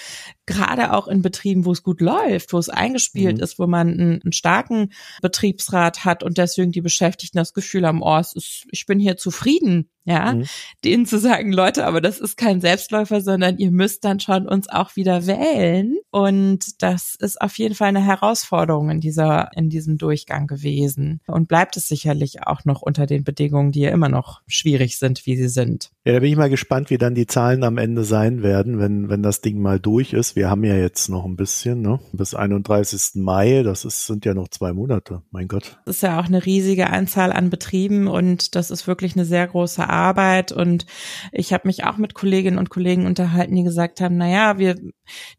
gerade 0.50 0.94
auch 0.94 1.08
in 1.08 1.22
Betrieben, 1.22 1.64
wo 1.64 1.72
es 1.72 1.84
gut 1.84 2.02
läuft, 2.02 2.52
wo 2.54 2.58
es 2.58 2.70
eingespielt 2.70 3.38
mhm. 3.38 3.44
ist, 3.44 3.60
wo 3.60 3.68
man 3.68 3.88
einen, 3.88 4.22
einen, 4.24 4.32
starken 4.32 4.92
Betriebsrat 5.22 6.06
hat 6.06 6.24
und 6.24 6.38
deswegen 6.38 6.72
die 6.72 6.82
Beschäftigten 6.82 7.38
das 7.38 7.54
Gefühl 7.54 7.86
haben, 7.86 8.02
oh, 8.02 8.18
es 8.18 8.34
ist, 8.34 8.66
ich 8.72 8.88
bin 8.88 9.00
hier 9.00 9.16
zufrieden, 9.16 9.90
ja, 10.06 10.34
mhm. 10.34 10.46
denen 10.84 11.06
zu 11.06 11.20
sagen, 11.20 11.52
Leute, 11.52 11.86
aber 11.86 12.02
das 12.02 12.20
ist 12.20 12.36
kein 12.36 12.62
Selbstläufer, 12.62 13.22
sondern 13.22 13.60
ihr 13.60 13.70
müsst 13.70 14.04
dann 14.04 14.20
schon 14.20 14.48
uns 14.48 14.68
auch 14.68 14.96
wieder 14.96 15.28
wählen. 15.28 15.98
Und 16.10 16.82
das 16.82 17.16
ist 17.20 17.40
auf 17.40 17.56
jeden 17.60 17.76
Fall 17.76 17.90
eine 17.90 18.04
Herausforderung 18.04 18.90
in 18.90 19.02
dieser, 19.02 19.52
in 19.56 19.70
diesem 19.70 20.00
Durchgang 20.00 20.48
gewesen 20.48 21.22
und 21.28 21.48
bleibt 21.48 21.78
es 21.78 21.88
sicherlich 21.88 22.48
auch 22.48 22.66
noch 22.66 22.82
unter 22.82 23.06
den 23.06 23.24
Bedingungen, 23.24 23.72
die 23.72 23.82
ja 23.82 23.92
immer 23.92 24.10
noch 24.10 24.42
schwierig 24.48 24.98
sind, 24.98 25.28
wie 25.28 25.38
sie 25.38 25.50
sind. 25.50 25.92
Ja, 26.06 26.14
da 26.14 26.20
bin 26.22 26.32
ich 26.32 26.38
mal 26.38 26.50
gespannt, 26.50 26.90
wie 26.90 26.98
dann 26.98 27.14
die 27.14 27.28
Zahlen 27.28 27.64
am 27.64 27.78
Ende 27.78 28.04
sein 28.04 28.42
werden, 28.42 28.80
wenn, 28.80 29.10
wenn 29.10 29.22
das 29.22 29.42
Ding 29.42 29.62
mal 29.62 29.80
durch 29.80 30.14
ist. 30.14 30.36
Wir 30.40 30.50
haben 30.50 30.64
ja 30.64 30.78
jetzt 30.78 31.10
noch 31.10 31.26
ein 31.26 31.36
bisschen, 31.36 31.82
ne? 31.82 32.00
Bis 32.14 32.34
31. 32.34 33.22
Mai, 33.22 33.62
das 33.62 33.84
ist, 33.84 34.06
sind 34.06 34.24
ja 34.24 34.34
noch 34.34 34.48
zwei 34.48 34.72
Monate, 34.72 35.22
mein 35.32 35.50
Gott. 35.50 35.82
Das 35.86 35.98
ist 35.98 36.02
ja 36.02 36.18
auch 36.18 36.28
eine 36.28 36.46
riesige 36.46 36.90
Anzahl 36.90 37.34
an 37.34 37.50
Betrieben 37.50 38.08
und 38.08 38.56
das 38.56 38.72
ist 38.72 38.88
wirklich 38.88 39.18
eine 39.18 39.26
sehr 39.26 39.46
große 39.46 39.90
Arbeit. 39.90 40.54
Und 40.54 40.86
ich 41.34 41.52
habe 41.52 41.68
mich 41.68 41.84
auch 41.84 41.98
mit 41.98 42.14
Kolleginnen 42.14 42.58
und 42.58 42.70
Kollegen 42.70 43.06
unterhalten, 43.06 43.54
die 43.54 43.64
gesagt 43.64 44.00
haben, 44.00 44.16
na 44.16 44.30
ja, 44.30 44.58
wir, 44.58 44.78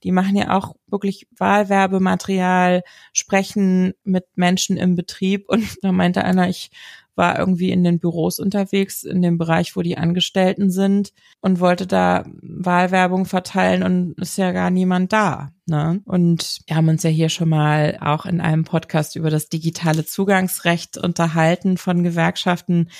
die 0.04 0.12
machen 0.12 0.36
ja 0.36 0.54
auch 0.54 0.76
wirklich 0.86 1.26
Wahlwerbematerial, 1.38 2.82
sprechen 3.14 3.94
mit 4.04 4.26
Menschen 4.34 4.76
im 4.76 4.96
Betrieb 4.96 5.48
und 5.48 5.78
da 5.80 5.92
meinte 5.92 6.26
einer, 6.26 6.50
ich 6.50 6.72
war 7.20 7.38
irgendwie 7.38 7.70
in 7.70 7.84
den 7.84 7.98
Büros 7.98 8.38
unterwegs, 8.38 9.04
in 9.04 9.20
dem 9.20 9.36
Bereich, 9.36 9.76
wo 9.76 9.82
die 9.82 9.98
Angestellten 9.98 10.70
sind 10.70 11.12
und 11.42 11.60
wollte 11.60 11.86
da 11.86 12.24
Wahlwerbung 12.40 13.26
verteilen 13.26 13.82
und 13.82 14.18
ist 14.18 14.38
ja 14.38 14.52
gar 14.52 14.70
niemand 14.70 15.12
da. 15.12 15.50
Ne? 15.70 16.02
Und 16.04 16.62
wir 16.66 16.74
haben 16.74 16.88
uns 16.88 17.04
ja 17.04 17.10
hier 17.10 17.28
schon 17.28 17.48
mal 17.48 17.96
auch 18.00 18.26
in 18.26 18.40
einem 18.40 18.64
Podcast 18.64 19.14
über 19.14 19.30
das 19.30 19.48
digitale 19.48 20.04
Zugangsrecht 20.04 20.98
unterhalten 20.98 21.76
von 21.76 22.02
Gewerkschaften, 22.02 22.90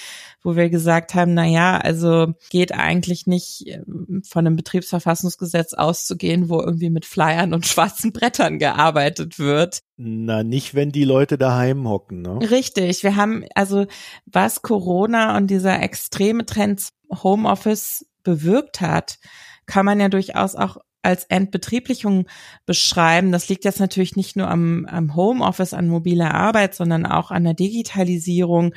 wo 0.41 0.55
wir 0.55 0.71
gesagt 0.71 1.15
haben, 1.17 1.35
na 1.35 1.45
ja, 1.45 1.79
also 1.79 2.33
geht 2.49 2.71
eigentlich 2.71 3.27
nicht 3.27 3.67
ähm, 3.67 4.23
von 4.25 4.47
einem 4.47 4.55
Betriebsverfassungsgesetz 4.55 5.75
auszugehen, 5.75 6.49
wo 6.49 6.61
irgendwie 6.61 6.91
mit 6.91 7.07
Flyern 7.07 7.55
und 7.55 7.67
schwarzen 7.67 8.13
Brettern 8.13 8.61
gearbeitet 8.61 9.41
wird. 9.41 9.81
Na, 9.97 10.45
nicht, 10.45 10.77
wenn 10.77 10.93
die 10.93 11.05
Leute 11.05 11.39
daheim 11.39 11.89
hocken, 11.89 12.23
ne? 12.23 12.39
Richtig. 12.53 13.03
Wir 13.03 13.17
haben, 13.17 13.45
also, 13.57 13.87
was 14.27 14.63
Corona 14.63 15.37
und 15.37 15.49
dieser 15.49 15.83
extreme 15.83 16.47
Trend 16.47 16.91
Homeoffice 17.11 18.07
bewirkt 18.23 18.81
hat, 18.81 19.19
kann 19.67 19.85
man 19.85 19.99
ja 19.99 20.09
durchaus 20.09 20.55
auch 20.55 20.77
als 21.03 21.25
Entbetrieblichung 21.25 22.27
beschreiben. 22.67 23.33
Das 23.33 23.49
liegt 23.49 23.65
jetzt 23.65 23.81
natürlich 23.81 24.17
nicht 24.17 24.37
nur 24.37 24.49
am, 24.49 24.87
am 24.87 25.15
Homeoffice, 25.15 25.75
an 25.75 25.89
mobiler 25.89 26.35
Arbeit, 26.35 26.75
sondern 26.75 27.07
auch 27.07 27.31
an 27.31 27.45
der 27.45 27.55
Digitalisierung. 27.55 28.75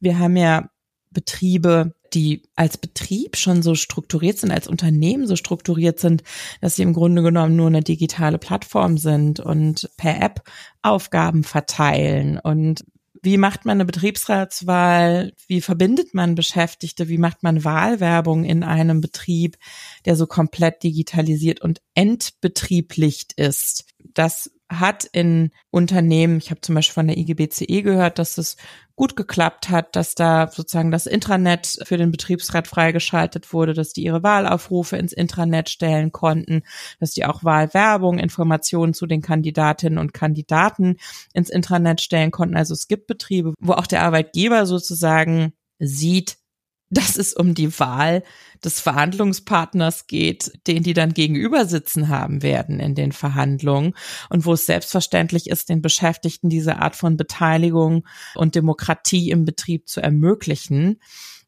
Wir 0.00 0.18
haben 0.18 0.36
ja 0.36 0.70
Betriebe, 1.10 1.94
die 2.14 2.42
als 2.56 2.78
Betrieb 2.78 3.36
schon 3.36 3.62
so 3.62 3.74
strukturiert 3.74 4.38
sind, 4.38 4.50
als 4.50 4.68
Unternehmen 4.68 5.26
so 5.26 5.36
strukturiert 5.36 6.00
sind, 6.00 6.22
dass 6.60 6.76
sie 6.76 6.82
im 6.82 6.92
Grunde 6.92 7.22
genommen 7.22 7.56
nur 7.56 7.68
eine 7.68 7.82
digitale 7.82 8.38
Plattform 8.38 8.98
sind 8.98 9.40
und 9.40 9.88
per 9.96 10.20
App 10.20 10.42
Aufgaben 10.82 11.44
verteilen 11.44 12.38
und 12.38 12.84
wie 13.22 13.36
macht 13.36 13.64
man 13.64 13.76
eine 13.76 13.84
Betriebsratswahl? 13.84 15.32
Wie 15.46 15.60
verbindet 15.60 16.14
man 16.14 16.34
Beschäftigte? 16.34 17.08
Wie 17.08 17.18
macht 17.18 17.42
man 17.42 17.64
Wahlwerbung 17.64 18.44
in 18.44 18.62
einem 18.62 19.00
Betrieb, 19.00 19.58
der 20.04 20.16
so 20.16 20.26
komplett 20.26 20.82
digitalisiert 20.82 21.60
und 21.60 21.80
entbetrieblicht 21.94 23.34
ist? 23.34 23.84
Das 24.14 24.50
hat 24.70 25.04
in 25.04 25.50
Unternehmen, 25.70 26.38
ich 26.38 26.50
habe 26.50 26.60
zum 26.60 26.76
Beispiel 26.76 26.94
von 26.94 27.08
der 27.08 27.18
IGBCE 27.18 27.82
gehört, 27.82 28.18
dass 28.18 28.38
es 28.38 28.56
gut 29.00 29.16
geklappt 29.16 29.70
hat, 29.70 29.96
dass 29.96 30.14
da 30.14 30.50
sozusagen 30.52 30.90
das 30.90 31.06
Intranet 31.06 31.78
für 31.84 31.96
den 31.96 32.10
Betriebsrat 32.10 32.68
freigeschaltet 32.68 33.50
wurde, 33.50 33.72
dass 33.72 33.94
die 33.94 34.04
ihre 34.04 34.22
Wahlaufrufe 34.22 34.98
ins 34.98 35.14
Intranet 35.14 35.70
stellen 35.70 36.12
konnten, 36.12 36.64
dass 36.98 37.12
die 37.12 37.24
auch 37.24 37.42
Wahlwerbung, 37.42 38.18
Informationen 38.18 38.92
zu 38.92 39.06
den 39.06 39.22
Kandidatinnen 39.22 39.98
und 39.98 40.12
Kandidaten 40.12 40.98
ins 41.32 41.48
Intranet 41.48 42.02
stellen 42.02 42.30
konnten. 42.30 42.58
Also 42.58 42.74
es 42.74 42.88
gibt 42.88 43.06
Betriebe, 43.06 43.54
wo 43.58 43.72
auch 43.72 43.86
der 43.86 44.02
Arbeitgeber 44.02 44.66
sozusagen 44.66 45.54
sieht, 45.78 46.36
dass 46.90 47.16
es 47.16 47.32
um 47.32 47.54
die 47.54 47.78
Wahl 47.78 48.22
des 48.64 48.80
Verhandlungspartners 48.80 50.06
geht, 50.06 50.52
den 50.66 50.82
die 50.82 50.92
dann 50.92 51.14
gegenüber 51.14 51.64
sitzen 51.64 52.08
haben 52.08 52.42
werden 52.42 52.80
in 52.80 52.94
den 52.94 53.12
Verhandlungen 53.12 53.94
und 54.28 54.44
wo 54.44 54.52
es 54.52 54.66
selbstverständlich 54.66 55.48
ist, 55.48 55.68
den 55.68 55.82
Beschäftigten 55.82 56.50
diese 56.50 56.76
Art 56.76 56.96
von 56.96 57.16
Beteiligung 57.16 58.06
und 58.34 58.54
Demokratie 58.54 59.30
im 59.30 59.44
Betrieb 59.44 59.88
zu 59.88 60.00
ermöglichen. 60.00 61.00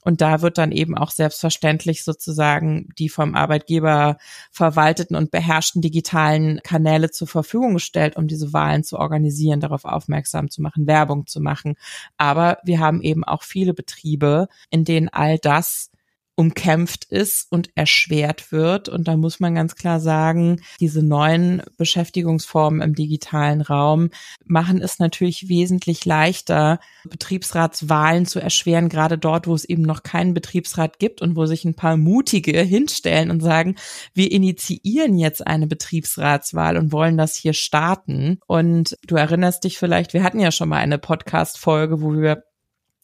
Und 0.04 0.20
da 0.20 0.42
wird 0.42 0.58
dann 0.58 0.72
eben 0.72 0.98
auch 0.98 1.10
selbstverständlich 1.10 2.02
sozusagen 2.02 2.88
die 2.98 3.08
vom 3.08 3.34
Arbeitgeber 3.34 4.18
verwalteten 4.50 5.16
und 5.16 5.30
beherrschten 5.30 5.80
digitalen 5.80 6.60
Kanäle 6.64 7.10
zur 7.10 7.28
Verfügung 7.28 7.74
gestellt, 7.74 8.16
um 8.16 8.26
diese 8.26 8.52
Wahlen 8.52 8.82
zu 8.82 8.98
organisieren, 8.98 9.60
darauf 9.60 9.84
aufmerksam 9.84 10.50
zu 10.50 10.60
machen, 10.60 10.88
Werbung 10.88 11.26
zu 11.26 11.40
machen. 11.40 11.76
Aber 12.16 12.58
wir 12.64 12.80
haben 12.80 13.00
eben 13.00 13.22
auch 13.22 13.44
viele 13.44 13.74
Betriebe, 13.74 14.48
in 14.70 14.84
denen 14.84 15.08
all 15.08 15.38
das 15.38 15.91
umkämpft 16.34 17.04
ist 17.04 17.46
und 17.50 17.70
erschwert 17.74 18.52
wird. 18.52 18.88
Und 18.88 19.06
da 19.06 19.16
muss 19.16 19.38
man 19.38 19.54
ganz 19.54 19.76
klar 19.76 20.00
sagen, 20.00 20.60
diese 20.80 21.02
neuen 21.02 21.62
Beschäftigungsformen 21.76 22.80
im 22.80 22.94
digitalen 22.94 23.60
Raum 23.60 24.10
machen 24.44 24.80
es 24.80 24.98
natürlich 24.98 25.48
wesentlich 25.48 26.04
leichter, 26.06 26.80
Betriebsratswahlen 27.04 28.24
zu 28.26 28.40
erschweren, 28.40 28.88
gerade 28.88 29.18
dort, 29.18 29.46
wo 29.46 29.54
es 29.54 29.64
eben 29.64 29.82
noch 29.82 30.02
keinen 30.02 30.32
Betriebsrat 30.32 30.98
gibt 30.98 31.20
und 31.20 31.36
wo 31.36 31.46
sich 31.46 31.64
ein 31.64 31.74
paar 31.74 31.96
Mutige 31.96 32.60
hinstellen 32.60 33.30
und 33.30 33.40
sagen, 33.40 33.76
wir 34.14 34.32
initiieren 34.32 35.18
jetzt 35.18 35.46
eine 35.46 35.66
Betriebsratswahl 35.66 36.78
und 36.78 36.92
wollen 36.92 37.18
das 37.18 37.36
hier 37.36 37.52
starten. 37.52 38.38
Und 38.46 38.96
du 39.06 39.16
erinnerst 39.16 39.64
dich 39.64 39.76
vielleicht, 39.78 40.14
wir 40.14 40.22
hatten 40.22 40.40
ja 40.40 40.50
schon 40.50 40.70
mal 40.70 40.78
eine 40.78 40.98
Podcast-Folge, 40.98 42.00
wo 42.00 42.14
wir 42.14 42.44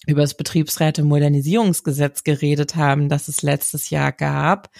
über 0.06 0.22
das 0.22 0.34
Betriebsräte-Modernisierungsgesetz 0.34 2.24
geredet 2.24 2.76
haben, 2.76 3.08
das 3.08 3.28
es 3.28 3.42
letztes 3.42 3.90
Jahr 3.90 4.12
gab, 4.12 4.70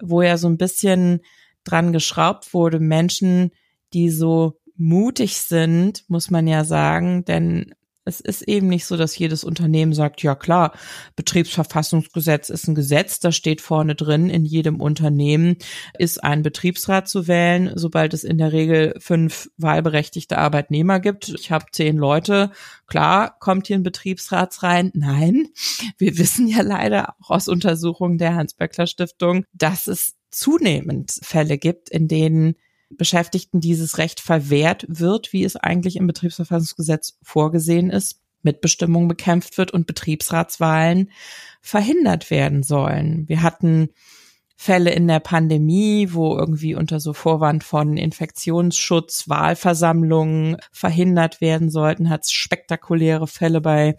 wo 0.00 0.22
ja 0.22 0.38
so 0.38 0.48
ein 0.48 0.58
bisschen 0.58 1.20
dran 1.64 1.92
geschraubt 1.92 2.54
wurde, 2.54 2.80
Menschen, 2.80 3.50
die 3.92 4.10
so 4.10 4.58
mutig 4.76 5.38
sind, 5.38 6.04
muss 6.08 6.30
man 6.30 6.46
ja 6.46 6.64
sagen, 6.64 7.24
denn 7.24 7.74
es 8.06 8.20
ist 8.20 8.42
eben 8.42 8.68
nicht 8.68 8.86
so, 8.86 8.96
dass 8.96 9.18
jedes 9.18 9.44
Unternehmen 9.44 9.92
sagt, 9.92 10.22
ja 10.22 10.34
klar, 10.34 10.72
Betriebsverfassungsgesetz 11.16 12.48
ist 12.48 12.68
ein 12.68 12.76
Gesetz, 12.76 13.18
da 13.18 13.32
steht 13.32 13.60
vorne 13.60 13.96
drin, 13.96 14.30
in 14.30 14.44
jedem 14.44 14.80
Unternehmen 14.80 15.56
ist 15.98 16.22
ein 16.22 16.42
Betriebsrat 16.42 17.08
zu 17.08 17.26
wählen, 17.26 17.72
sobald 17.74 18.14
es 18.14 18.22
in 18.22 18.38
der 18.38 18.52
Regel 18.52 18.94
fünf 18.98 19.50
wahlberechtigte 19.58 20.38
Arbeitnehmer 20.38 21.00
gibt. 21.00 21.28
Ich 21.28 21.50
habe 21.50 21.66
zehn 21.72 21.96
Leute, 21.96 22.52
klar, 22.86 23.36
kommt 23.40 23.66
hier 23.66 23.76
ein 23.76 23.82
Betriebsrat 23.82 24.62
rein? 24.62 24.92
Nein, 24.94 25.48
wir 25.98 26.16
wissen 26.16 26.46
ja 26.46 26.62
leider 26.62 27.16
auch 27.20 27.30
aus 27.30 27.48
Untersuchungen 27.48 28.18
der 28.18 28.36
Hans-Böckler 28.36 28.86
Stiftung, 28.86 29.44
dass 29.52 29.88
es 29.88 30.14
zunehmend 30.30 31.18
Fälle 31.22 31.58
gibt, 31.58 31.90
in 31.90 32.06
denen 32.06 32.54
Beschäftigten 32.90 33.60
dieses 33.60 33.98
Recht 33.98 34.20
verwehrt 34.20 34.84
wird, 34.88 35.32
wie 35.32 35.44
es 35.44 35.56
eigentlich 35.56 35.96
im 35.96 36.06
Betriebsverfassungsgesetz 36.06 37.18
vorgesehen 37.22 37.90
ist. 37.90 38.20
Mitbestimmung 38.42 39.08
bekämpft 39.08 39.58
wird 39.58 39.72
und 39.72 39.86
Betriebsratswahlen 39.86 41.10
verhindert 41.60 42.30
werden 42.30 42.62
sollen. 42.62 43.28
Wir 43.28 43.42
hatten 43.42 43.88
Fälle 44.58 44.90
in 44.92 45.06
der 45.06 45.20
Pandemie, 45.20 46.08
wo 46.12 46.34
irgendwie 46.34 46.74
unter 46.74 46.98
so 46.98 47.12
Vorwand 47.12 47.62
von 47.62 47.98
Infektionsschutz 47.98 49.28
Wahlversammlungen 49.28 50.56
verhindert 50.72 51.42
werden 51.42 51.68
sollten, 51.68 52.08
hat 52.08 52.24
es 52.24 52.32
spektakuläre 52.32 53.26
Fälle 53.26 53.60
bei 53.60 53.98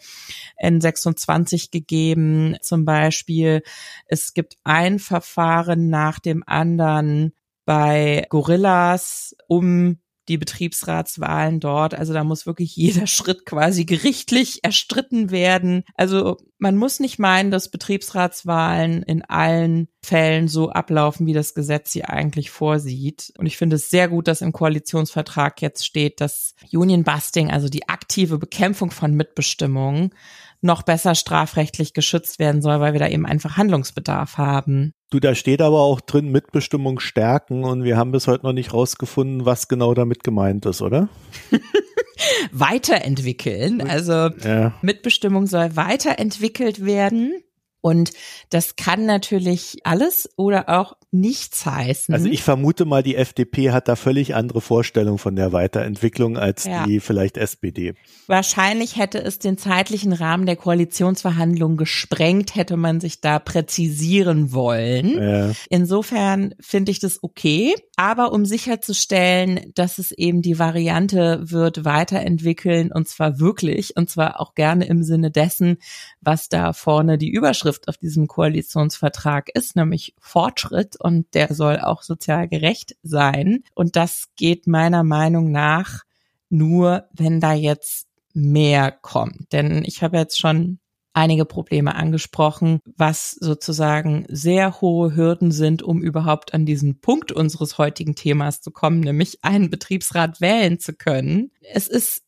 N26 0.59 1.69
gegeben. 1.69 2.55
Zum 2.61 2.85
Beispiel, 2.85 3.61
es 4.07 4.33
gibt 4.33 4.57
ein 4.63 4.97
Verfahren 4.97 5.89
nach 5.89 6.17
dem 6.17 6.43
anderen 6.47 7.33
bei 7.67 8.25
Gorillas, 8.29 9.35
um 9.49 9.97
die 10.29 10.37
Betriebsratswahlen 10.37 11.59
dort. 11.59 11.93
Also 11.93 12.13
da 12.13 12.23
muss 12.23 12.45
wirklich 12.45 12.75
jeder 12.75 13.07
Schritt 13.07 13.45
quasi 13.45 13.83
gerichtlich 13.85 14.63
erstritten 14.63 15.31
werden. 15.31 15.83
Also 15.95 16.37
man 16.59 16.77
muss 16.77 16.99
nicht 16.99 17.19
meinen, 17.19 17.51
dass 17.51 17.69
Betriebsratswahlen 17.69 19.03
in 19.03 19.21
allen 19.23 19.89
Fällen 20.01 20.47
so 20.47 20.69
ablaufen, 20.69 21.27
wie 21.27 21.33
das 21.33 21.53
Gesetz 21.53 21.91
sie 21.91 22.05
eigentlich 22.05 22.51
vorsieht. 22.51 23.33
Und 23.37 23.45
ich 23.45 23.57
finde 23.57 23.75
es 23.75 23.89
sehr 23.89 24.07
gut, 24.07 24.27
dass 24.27 24.41
im 24.41 24.53
Koalitionsvertrag 24.53 25.61
jetzt 25.61 25.85
steht, 25.85 26.21
dass 26.21 26.55
Union 26.71 27.03
Busting, 27.03 27.51
also 27.51 27.67
die 27.67 27.89
aktive 27.89 28.37
Bekämpfung 28.37 28.91
von 28.91 29.13
Mitbestimmung, 29.13 30.13
noch 30.61 30.83
besser 30.83 31.15
strafrechtlich 31.15 31.93
geschützt 31.93 32.39
werden 32.39 32.61
soll, 32.61 32.79
weil 32.79 32.93
wir 32.93 32.99
da 32.99 33.07
eben 33.07 33.25
einfach 33.25 33.57
Handlungsbedarf 33.57 34.37
haben. 34.37 34.93
Du, 35.09 35.19
da 35.19 35.35
steht 35.35 35.61
aber 35.61 35.81
auch 35.81 36.01
drin 36.01 36.31
Mitbestimmung 36.31 36.99
stärken 36.99 37.63
und 37.63 37.83
wir 37.83 37.97
haben 37.97 38.11
bis 38.11 38.27
heute 38.27 38.45
noch 38.45 38.53
nicht 38.53 38.73
rausgefunden, 38.73 39.45
was 39.45 39.67
genau 39.67 39.93
damit 39.93 40.23
gemeint 40.23 40.65
ist, 40.65 40.81
oder? 40.81 41.09
weiterentwickeln. 42.51 43.81
Also 43.81 44.29
ja. 44.43 44.73
Mitbestimmung 44.81 45.47
soll 45.47 45.75
weiterentwickelt 45.75 46.85
werden. 46.85 47.33
Und 47.81 48.11
das 48.49 48.75
kann 48.75 49.05
natürlich 49.05 49.77
alles 49.83 50.29
oder 50.35 50.67
auch 50.67 50.97
nichts 51.19 51.65
heißen. 51.65 52.13
Also 52.13 52.27
ich 52.27 52.43
vermute 52.43 52.85
mal, 52.85 53.03
die 53.03 53.15
FDP 53.15 53.71
hat 53.71 53.87
da 53.87 53.95
völlig 53.95 54.35
andere 54.35 54.61
Vorstellungen 54.61 55.17
von 55.17 55.35
der 55.35 55.51
Weiterentwicklung 55.51 56.37
als 56.37 56.65
ja. 56.65 56.85
die 56.85 56.99
vielleicht 56.99 57.37
SPD. 57.37 57.93
Wahrscheinlich 58.27 58.97
hätte 58.97 59.19
es 59.19 59.39
den 59.39 59.57
zeitlichen 59.57 60.13
Rahmen 60.13 60.45
der 60.45 60.55
Koalitionsverhandlungen 60.55 61.77
gesprengt, 61.77 62.55
hätte 62.55 62.77
man 62.77 62.99
sich 62.99 63.21
da 63.21 63.39
präzisieren 63.39 64.51
wollen. 64.51 65.21
Ja. 65.21 65.51
Insofern 65.69 66.53
finde 66.59 66.91
ich 66.91 66.99
das 66.99 67.23
okay. 67.23 67.75
Aber 67.95 68.31
um 68.31 68.45
sicherzustellen, 68.45 69.71
dass 69.73 69.97
es 69.97 70.11
eben 70.11 70.41
die 70.41 70.59
Variante 70.59 71.41
wird 71.43 71.83
weiterentwickeln 71.83 72.91
und 72.91 73.07
zwar 73.07 73.39
wirklich 73.39 73.97
und 73.97 74.09
zwar 74.09 74.39
auch 74.39 74.53
gerne 74.53 74.85
im 74.85 75.03
Sinne 75.03 75.31
dessen, 75.31 75.77
was 76.21 76.49
da 76.49 76.73
vorne 76.73 77.17
die 77.17 77.31
Überschrift 77.31 77.87
auf 77.87 77.97
diesem 77.97 78.27
Koalitionsvertrag 78.27 79.49
ist, 79.53 79.75
nämlich 79.75 80.13
Fortschritt 80.19 80.99
und 81.07 81.33
der 81.33 81.53
soll 81.53 81.79
auch 81.79 82.03
sozial 82.03 82.49
gerecht 82.49 82.97
sein. 83.01 83.63
Und 83.73 83.95
das 83.95 84.25
geht 84.35 84.67
meiner 84.67 85.03
Meinung 85.05 85.51
nach 85.51 86.03
nur, 86.49 87.07
wenn 87.13 87.39
da 87.39 87.53
jetzt 87.53 88.07
mehr 88.33 88.91
kommt. 88.91 89.53
Denn 89.53 89.85
ich 89.85 90.03
habe 90.03 90.17
jetzt 90.17 90.37
schon 90.37 90.79
einige 91.13 91.45
Probleme 91.45 91.95
angesprochen, 91.95 92.79
was 92.97 93.31
sozusagen 93.31 94.25
sehr 94.27 94.81
hohe 94.81 95.15
Hürden 95.15 95.51
sind, 95.51 95.81
um 95.81 96.01
überhaupt 96.01 96.53
an 96.53 96.65
diesen 96.65 96.99
Punkt 96.99 97.31
unseres 97.31 97.77
heutigen 97.77 98.13
Themas 98.13 98.59
zu 98.59 98.69
kommen, 98.69 98.99
nämlich 98.99 99.43
einen 99.43 99.69
Betriebsrat 99.69 100.41
wählen 100.41 100.77
zu 100.77 100.93
können. 100.93 101.51
Es 101.73 101.87
ist 101.87 102.26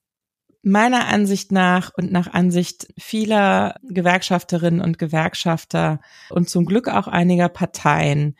meiner 0.61 1.07
Ansicht 1.07 1.51
nach 1.51 1.91
und 1.95 2.11
nach 2.11 2.33
Ansicht 2.33 2.87
vieler 2.97 3.75
Gewerkschafterinnen 3.83 4.81
und 4.81 4.99
Gewerkschafter 4.99 5.99
und 6.29 6.49
zum 6.49 6.65
Glück 6.65 6.87
auch 6.87 7.07
einiger 7.07 7.49
Parteien 7.49 8.35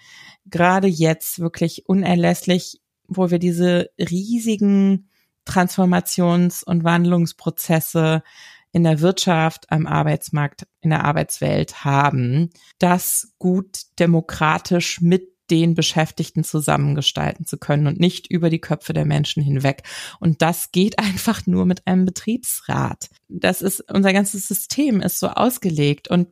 gerade 0.45 0.87
jetzt 0.87 1.39
wirklich 1.39 1.87
unerlässlich, 1.87 2.81
wo 3.07 3.29
wir 3.31 3.39
diese 3.39 3.89
riesigen 3.99 5.09
Transformations- 5.45 6.63
und 6.63 6.83
Wandlungsprozesse 6.83 8.23
in 8.71 8.83
der 8.83 9.01
Wirtschaft, 9.01 9.71
am 9.71 9.87
Arbeitsmarkt, 9.87 10.67
in 10.81 10.91
der 10.91 11.05
Arbeitswelt 11.05 11.83
haben, 11.83 12.51
das 12.77 13.33
gut 13.39 13.81
demokratisch 13.97 15.01
mit 15.01 15.38
den 15.51 15.75
Beschäftigten 15.75 16.43
zusammengestalten 16.43 17.45
zu 17.45 17.57
können 17.57 17.87
und 17.87 17.99
nicht 17.99 18.27
über 18.27 18.49
die 18.49 18.59
Köpfe 18.59 18.93
der 18.93 19.05
Menschen 19.05 19.43
hinweg. 19.43 19.83
Und 20.19 20.41
das 20.41 20.71
geht 20.71 20.99
einfach 20.99 21.45
nur 21.47 21.65
mit 21.65 21.85
einem 21.87 22.05
Betriebsrat. 22.05 23.09
Das 23.27 23.61
ist, 23.61 23.81
unser 23.91 24.13
ganzes 24.13 24.47
System 24.47 25.01
ist 25.01 25.19
so 25.19 25.27
ausgelegt 25.27 26.07
und 26.09 26.27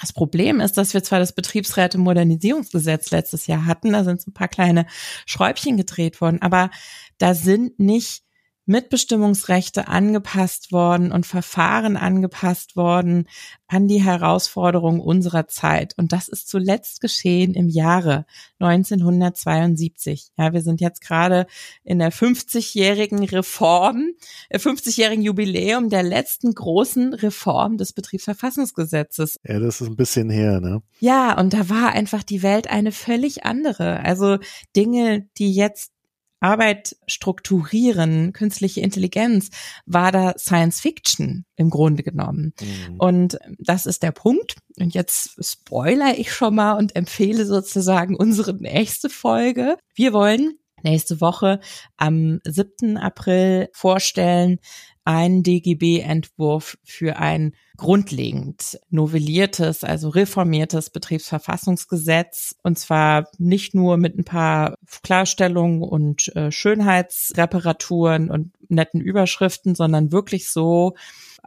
das 0.00 0.12
Problem 0.12 0.60
ist, 0.60 0.76
dass 0.76 0.92
wir 0.92 1.02
zwar 1.02 1.18
das 1.18 1.34
Betriebsräte-Modernisierungsgesetz 1.34 3.10
letztes 3.10 3.46
Jahr 3.46 3.64
hatten, 3.64 3.92
da 3.92 4.04
sind 4.04 4.20
so 4.20 4.30
ein 4.30 4.34
paar 4.34 4.48
kleine 4.48 4.86
Schräubchen 5.24 5.78
gedreht 5.78 6.20
worden, 6.20 6.42
aber 6.42 6.70
da 7.16 7.34
sind 7.34 7.78
nicht 7.78 8.22
Mitbestimmungsrechte 8.68 9.88
angepasst 9.88 10.72
worden 10.72 11.10
und 11.10 11.26
Verfahren 11.26 11.96
angepasst 11.96 12.76
worden 12.76 13.26
an 13.66 13.88
die 13.88 14.02
Herausforderungen 14.02 15.00
unserer 15.00 15.46
Zeit. 15.46 15.94
Und 15.96 16.12
das 16.12 16.28
ist 16.28 16.48
zuletzt 16.48 17.00
geschehen 17.00 17.54
im 17.54 17.68
Jahre 17.68 18.26
1972. 18.58 20.30
Ja, 20.36 20.52
wir 20.52 20.62
sind 20.62 20.80
jetzt 20.80 21.00
gerade 21.00 21.46
in 21.84 21.98
der 21.98 22.12
50-jährigen 22.12 23.24
Reform, 23.24 24.10
50-jährigen 24.52 25.22
äh, 25.22 25.26
Jubiläum 25.26 25.90
der 25.90 26.02
letzten 26.02 26.54
großen 26.54 27.14
Reform 27.14 27.76
des 27.76 27.92
Betriebsverfassungsgesetzes. 27.92 29.38
Ja, 29.44 29.60
das 29.60 29.80
ist 29.80 29.88
ein 29.88 29.96
bisschen 29.96 30.30
her, 30.30 30.60
ne? 30.60 30.82
Ja, 31.00 31.38
und 31.38 31.52
da 31.52 31.68
war 31.68 31.92
einfach 31.92 32.22
die 32.22 32.42
Welt 32.42 32.68
eine 32.68 32.92
völlig 32.92 33.44
andere. 33.44 34.00
Also 34.00 34.38
Dinge, 34.74 35.28
die 35.38 35.52
jetzt 35.52 35.92
Arbeit 36.40 36.96
strukturieren, 37.06 38.32
künstliche 38.32 38.80
Intelligenz, 38.80 39.50
war 39.86 40.12
da 40.12 40.34
Science 40.38 40.80
Fiction 40.80 41.44
im 41.56 41.70
Grunde 41.70 42.02
genommen. 42.02 42.52
Mhm. 42.60 42.96
Und 42.98 43.38
das 43.58 43.86
ist 43.86 44.02
der 44.02 44.12
Punkt. 44.12 44.56
Und 44.78 44.94
jetzt 44.94 45.36
spoiler 45.40 46.18
ich 46.18 46.32
schon 46.32 46.54
mal 46.54 46.74
und 46.74 46.94
empfehle 46.96 47.44
sozusagen 47.46 48.14
unsere 48.14 48.54
nächste 48.54 49.10
Folge. 49.10 49.76
Wir 49.94 50.12
wollen 50.12 50.58
nächste 50.82 51.20
Woche 51.20 51.60
am 51.96 52.40
7. 52.44 52.96
April 52.96 53.68
vorstellen, 53.72 54.58
einen 55.04 55.42
DGB-Entwurf 55.42 56.76
für 56.84 57.16
ein 57.16 57.54
grundlegend 57.78 58.78
novelliertes, 58.90 59.82
also 59.82 60.10
reformiertes 60.10 60.90
Betriebsverfassungsgesetz. 60.90 62.56
Und 62.62 62.78
zwar 62.78 63.28
nicht 63.38 63.74
nur 63.74 63.96
mit 63.96 64.18
ein 64.18 64.24
paar 64.24 64.74
Klarstellungen 65.02 65.82
und 65.82 66.28
äh, 66.36 66.52
Schönheitsreparaturen 66.52 68.30
und 68.30 68.52
netten 68.68 69.00
Überschriften, 69.00 69.74
sondern 69.74 70.12
wirklich 70.12 70.50
so 70.50 70.94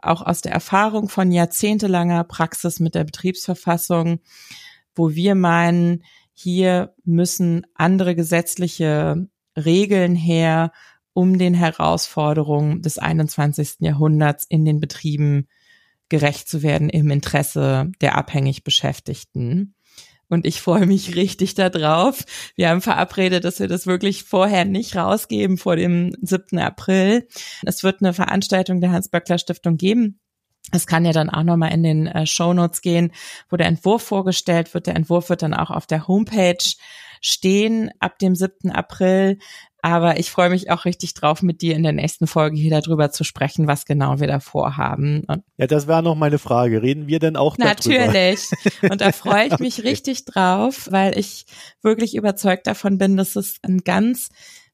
auch 0.02 0.22
aus 0.22 0.40
der 0.40 0.50
Erfahrung 0.50 1.08
von 1.08 1.30
jahrzehntelanger 1.30 2.24
Praxis 2.24 2.80
mit 2.80 2.96
der 2.96 3.04
Betriebsverfassung, 3.04 4.18
wo 4.96 5.10
wir 5.14 5.36
meinen, 5.36 6.02
hier 6.32 6.94
müssen 7.04 7.66
andere 7.74 8.14
gesetzliche 8.14 9.28
Regeln 9.56 10.14
her, 10.14 10.72
um 11.12 11.38
den 11.38 11.54
Herausforderungen 11.54 12.82
des 12.82 12.98
21. 12.98 13.76
Jahrhunderts 13.80 14.46
in 14.48 14.64
den 14.64 14.80
Betrieben 14.80 15.46
gerecht 16.08 16.48
zu 16.48 16.62
werden 16.62 16.88
im 16.88 17.10
Interesse 17.10 17.90
der 18.00 18.16
abhängig 18.16 18.64
Beschäftigten. 18.64 19.74
Und 20.28 20.46
ich 20.46 20.62
freue 20.62 20.86
mich 20.86 21.14
richtig 21.16 21.54
darauf. 21.54 22.24
Wir 22.56 22.70
haben 22.70 22.80
verabredet, 22.80 23.44
dass 23.44 23.60
wir 23.60 23.68
das 23.68 23.86
wirklich 23.86 24.24
vorher 24.24 24.64
nicht 24.64 24.96
rausgeben 24.96 25.58
vor 25.58 25.76
dem 25.76 26.16
7. 26.22 26.58
April. 26.58 27.28
Es 27.66 27.82
wird 27.82 28.00
eine 28.00 28.14
Veranstaltung 28.14 28.80
der 28.80 28.92
Hans-Böckler 28.92 29.36
Stiftung 29.36 29.76
geben. 29.76 30.21
Es 30.70 30.86
kann 30.86 31.04
ja 31.04 31.12
dann 31.12 31.28
auch 31.28 31.42
nochmal 31.42 31.72
in 31.72 31.82
den 31.82 32.06
äh, 32.06 32.26
Show 32.26 32.52
Notes 32.52 32.80
gehen, 32.80 33.12
wo 33.50 33.56
der 33.56 33.66
Entwurf 33.66 34.02
vorgestellt 34.02 34.72
wird. 34.74 34.86
Der 34.86 34.96
Entwurf 34.96 35.28
wird 35.28 35.42
dann 35.42 35.54
auch 35.54 35.70
auf 35.70 35.86
der 35.86 36.06
Homepage 36.06 36.56
stehen 37.22 37.90
ab 38.00 38.18
dem 38.18 38.34
7. 38.34 38.70
April. 38.70 39.38
Aber 39.84 40.20
ich 40.20 40.30
freue 40.30 40.50
mich 40.50 40.70
auch 40.70 40.84
richtig 40.84 41.14
drauf, 41.14 41.42
mit 41.42 41.60
dir 41.60 41.74
in 41.74 41.82
der 41.82 41.92
nächsten 41.92 42.28
Folge 42.28 42.56
hier 42.56 42.70
darüber 42.70 43.10
zu 43.10 43.24
sprechen, 43.24 43.66
was 43.66 43.84
genau 43.84 44.20
wir 44.20 44.28
da 44.28 44.38
vorhaben. 44.38 45.24
Und 45.26 45.42
ja, 45.56 45.66
das 45.66 45.88
war 45.88 46.02
noch 46.02 46.14
meine 46.14 46.38
Frage. 46.38 46.82
Reden 46.82 47.08
wir 47.08 47.18
denn 47.18 47.36
auch 47.36 47.56
darüber? 47.56 47.74
Natürlich. 47.74 48.48
Und 48.82 49.00
da 49.00 49.10
freue 49.10 49.48
ich 49.48 49.58
mich 49.58 49.78
okay. 49.80 49.88
richtig 49.88 50.24
drauf, 50.24 50.88
weil 50.92 51.18
ich 51.18 51.46
wirklich 51.82 52.14
überzeugt 52.14 52.68
davon 52.68 52.96
bin, 52.96 53.16
dass 53.16 53.34
es 53.34 53.58
ein 53.62 53.78
ganz 53.78 54.28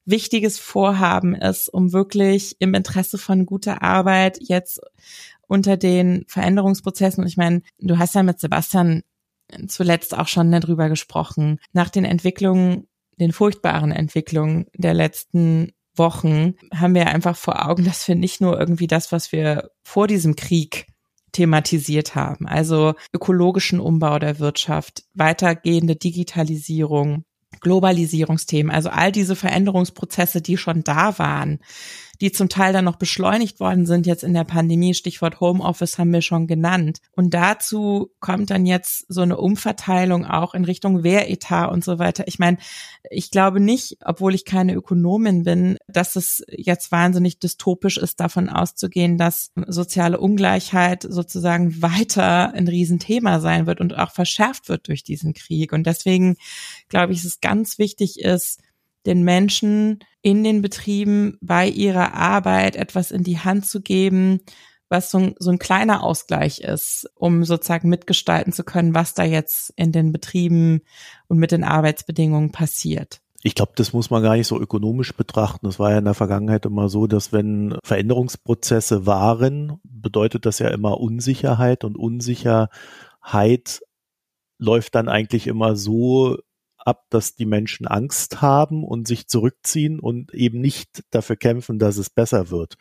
wichtiges 0.05 0.59
Vorhaben 0.59 1.33
ist, 1.33 1.69
um 1.69 1.91
wirklich 1.91 2.55
im 2.59 2.75
Interesse 2.75 3.17
von 3.17 3.47
guter 3.47 3.81
Arbeit 3.81 4.37
jetzt 4.41 4.79
unter 5.49 5.75
den 5.75 6.23
Veränderungsprozessen, 6.27 7.23
und 7.23 7.27
ich 7.27 7.35
meine, 7.35 7.61
du 7.79 7.97
hast 7.97 8.15
ja 8.15 8.23
mit 8.23 8.39
Sebastian 8.39 9.01
zuletzt 9.67 10.17
auch 10.17 10.27
schon 10.27 10.51
darüber 10.51 10.87
gesprochen, 10.87 11.59
nach 11.73 11.89
den 11.89 12.05
Entwicklungen 12.05 12.87
den 13.19 13.33
furchtbaren 13.33 13.91
Entwicklungen 13.91 14.67
der 14.73 14.93
letzten 14.93 15.73
Wochen 15.95 16.53
haben 16.73 16.95
wir 16.95 17.07
einfach 17.07 17.35
vor 17.35 17.67
Augen, 17.67 17.83
dass 17.83 18.07
wir 18.07 18.15
nicht 18.15 18.39
nur 18.39 18.57
irgendwie 18.57 18.87
das, 18.87 19.11
was 19.11 19.33
wir 19.33 19.71
vor 19.83 20.07
diesem 20.07 20.35
Krieg 20.37 20.87
thematisiert 21.31 22.15
haben, 22.15 22.47
also 22.47 22.93
ökologischen 23.13 23.79
Umbau 23.79 24.17
der 24.17 24.39
Wirtschaft, 24.39 25.03
weitergehende 25.13 25.95
Digitalisierung, 25.95 27.25
Globalisierungsthemen, 27.61 28.71
also 28.73 28.89
all 28.89 29.11
diese 29.11 29.35
Veränderungsprozesse, 29.35 30.41
die 30.41 30.57
schon 30.57 30.83
da 30.83 31.17
waren, 31.19 31.59
die 32.21 32.31
zum 32.31 32.49
Teil 32.49 32.73
dann 32.73 32.85
noch 32.85 32.97
beschleunigt 32.97 33.59
worden 33.59 33.85
sind 33.85 34.05
jetzt 34.05 34.23
in 34.23 34.33
der 34.33 34.43
Pandemie. 34.43 34.93
Stichwort 34.93 35.39
Homeoffice 35.39 35.97
haben 35.97 36.11
wir 36.11 36.21
schon 36.21 36.47
genannt. 36.47 36.99
Und 37.13 37.33
dazu 37.33 38.11
kommt 38.19 38.49
dann 38.49 38.65
jetzt 38.65 39.05
so 39.07 39.21
eine 39.21 39.37
Umverteilung 39.37 40.25
auch 40.25 40.53
in 40.53 40.65
Richtung 40.65 41.03
Wehretat 41.03 41.71
und 41.71 41.83
so 41.83 41.97
weiter. 41.97 42.27
Ich 42.27 42.37
meine, 42.37 42.57
ich 43.09 43.31
glaube 43.31 43.59
nicht, 43.61 43.97
obwohl 44.03 44.35
ich 44.35 44.43
keine 44.43 44.73
Ökonomin 44.73 45.43
bin, 45.43 45.77
dass 45.87 46.15
es 46.17 46.43
jetzt 46.49 46.91
wahnsinnig 46.91 47.39
dystopisch 47.39 47.97
ist, 47.97 48.19
davon 48.19 48.49
auszugehen, 48.49 49.17
dass 49.17 49.51
soziale 49.67 50.19
Ungleichheit 50.19 51.07
sozusagen 51.09 51.81
weiter 51.81 52.53
ein 52.53 52.67
Riesenthema 52.67 53.39
sein 53.39 53.65
wird 53.65 53.79
und 53.79 53.97
auch 53.97 54.11
verschärft 54.11 54.67
wird 54.67 54.89
durch 54.89 55.03
diesen 55.03 55.33
Krieg. 55.33 55.71
Und 55.71 55.87
deswegen 55.87 56.35
glaube 56.89 57.13
ich, 57.13 57.19
dass 57.19 57.33
es 57.33 57.39
ganz 57.49 57.79
wichtig 57.79 58.19
ist, 58.19 58.61
den 59.07 59.23
Menschen 59.23 59.99
in 60.21 60.43
den 60.43 60.61
Betrieben 60.61 61.39
bei 61.41 61.67
ihrer 61.67 62.13
Arbeit 62.13 62.75
etwas 62.75 63.09
in 63.09 63.23
die 63.23 63.39
Hand 63.39 63.65
zu 63.65 63.81
geben, 63.81 64.41
was 64.87 65.09
so 65.09 65.17
ein, 65.17 65.35
so 65.39 65.49
ein 65.49 65.57
kleiner 65.57 66.03
Ausgleich 66.03 66.59
ist, 66.59 67.09
um 67.15 67.43
sozusagen 67.43 67.89
mitgestalten 67.89 68.53
zu 68.53 68.63
können, 68.63 68.93
was 68.93 69.15
da 69.15 69.23
jetzt 69.23 69.73
in 69.77 69.91
den 69.91 70.11
Betrieben 70.11 70.81
und 71.27 71.39
mit 71.39 71.51
den 71.51 71.63
Arbeitsbedingungen 71.63 72.51
passiert. 72.51 73.19
Ich 73.41 73.55
glaube, 73.55 73.71
das 73.75 73.93
muss 73.93 74.11
man 74.11 74.21
gar 74.21 74.35
nicht 74.35 74.47
so 74.47 74.59
ökonomisch 74.59 75.15
betrachten. 75.15 75.65
Es 75.65 75.79
war 75.79 75.91
ja 75.91 75.97
in 75.97 76.05
der 76.05 76.13
Vergangenheit 76.13 76.67
immer 76.67 76.87
so, 76.89 77.07
dass 77.07 77.33
wenn 77.33 77.77
Veränderungsprozesse 77.83 79.07
waren, 79.07 79.79
bedeutet 79.83 80.45
das 80.45 80.59
ja 80.59 80.67
immer 80.67 80.99
Unsicherheit 80.99 81.83
und 81.83 81.97
Unsicherheit 81.97 82.69
läuft 84.59 84.93
dann 84.93 85.09
eigentlich 85.09 85.47
immer 85.47 85.75
so 85.75 86.37
ab, 86.79 87.05
dass 87.09 87.35
die 87.35 87.45
Menschen 87.45 87.87
Angst 87.87 88.41
haben 88.41 88.83
und 88.83 89.07
sich 89.07 89.27
zurückziehen 89.27 89.99
und 89.99 90.33
eben 90.33 90.59
nicht 90.61 91.03
dafür 91.11 91.35
kämpfen, 91.35 91.79
dass 91.79 91.97
es 91.97 92.09
besser 92.09 92.49
wird, 92.49 92.75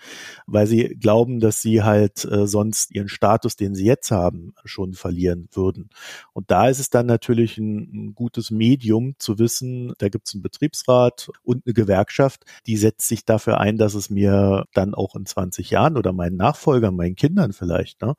weil 0.47 0.67
sie 0.67 0.97
glauben, 1.01 1.41
dass 1.41 1.61
sie 1.61 1.83
halt 1.83 2.25
äh, 2.25 2.47
sonst 2.47 2.95
ihren 2.95 3.09
Status, 3.09 3.57
den 3.57 3.75
sie 3.75 3.85
jetzt 3.85 4.11
haben, 4.11 4.55
schon 4.65 4.95
verlieren 4.95 5.49
würden. 5.53 5.91
Und 6.33 6.51
da 6.51 6.69
ist 6.69 6.79
es 6.79 6.91
dann 6.91 7.07
natürlich 7.07 7.59
ein, 7.59 7.91
ein 7.93 8.15
gutes 8.15 8.51
Medium 8.51 9.15
zu 9.19 9.39
wissen, 9.39 9.93
da 9.99 10.09
gibt 10.09 10.29
es 10.29 10.35
einen 10.35 10.43
Betriebsrat 10.43 11.31
und 11.43 11.67
eine 11.67 11.75
Gewerkschaft, 11.75 12.45
die 12.67 12.77
setzt 12.77 13.09
sich 13.09 13.25
dafür 13.25 13.59
ein, 13.61 13.77
dass 13.77 13.95
es 13.95 14.11
mir 14.11 14.65
dann 14.73 14.95
auch 14.95 15.15
in 15.17 15.27
20 15.27 15.71
Jahren 15.71 15.97
oder 15.97 16.13
meinen 16.13 16.37
Nachfolgern, 16.37 16.97
meinen 16.97 17.17
Kindern 17.17 17.53
vielleicht 17.53 18.01
ne, 18.03 18.15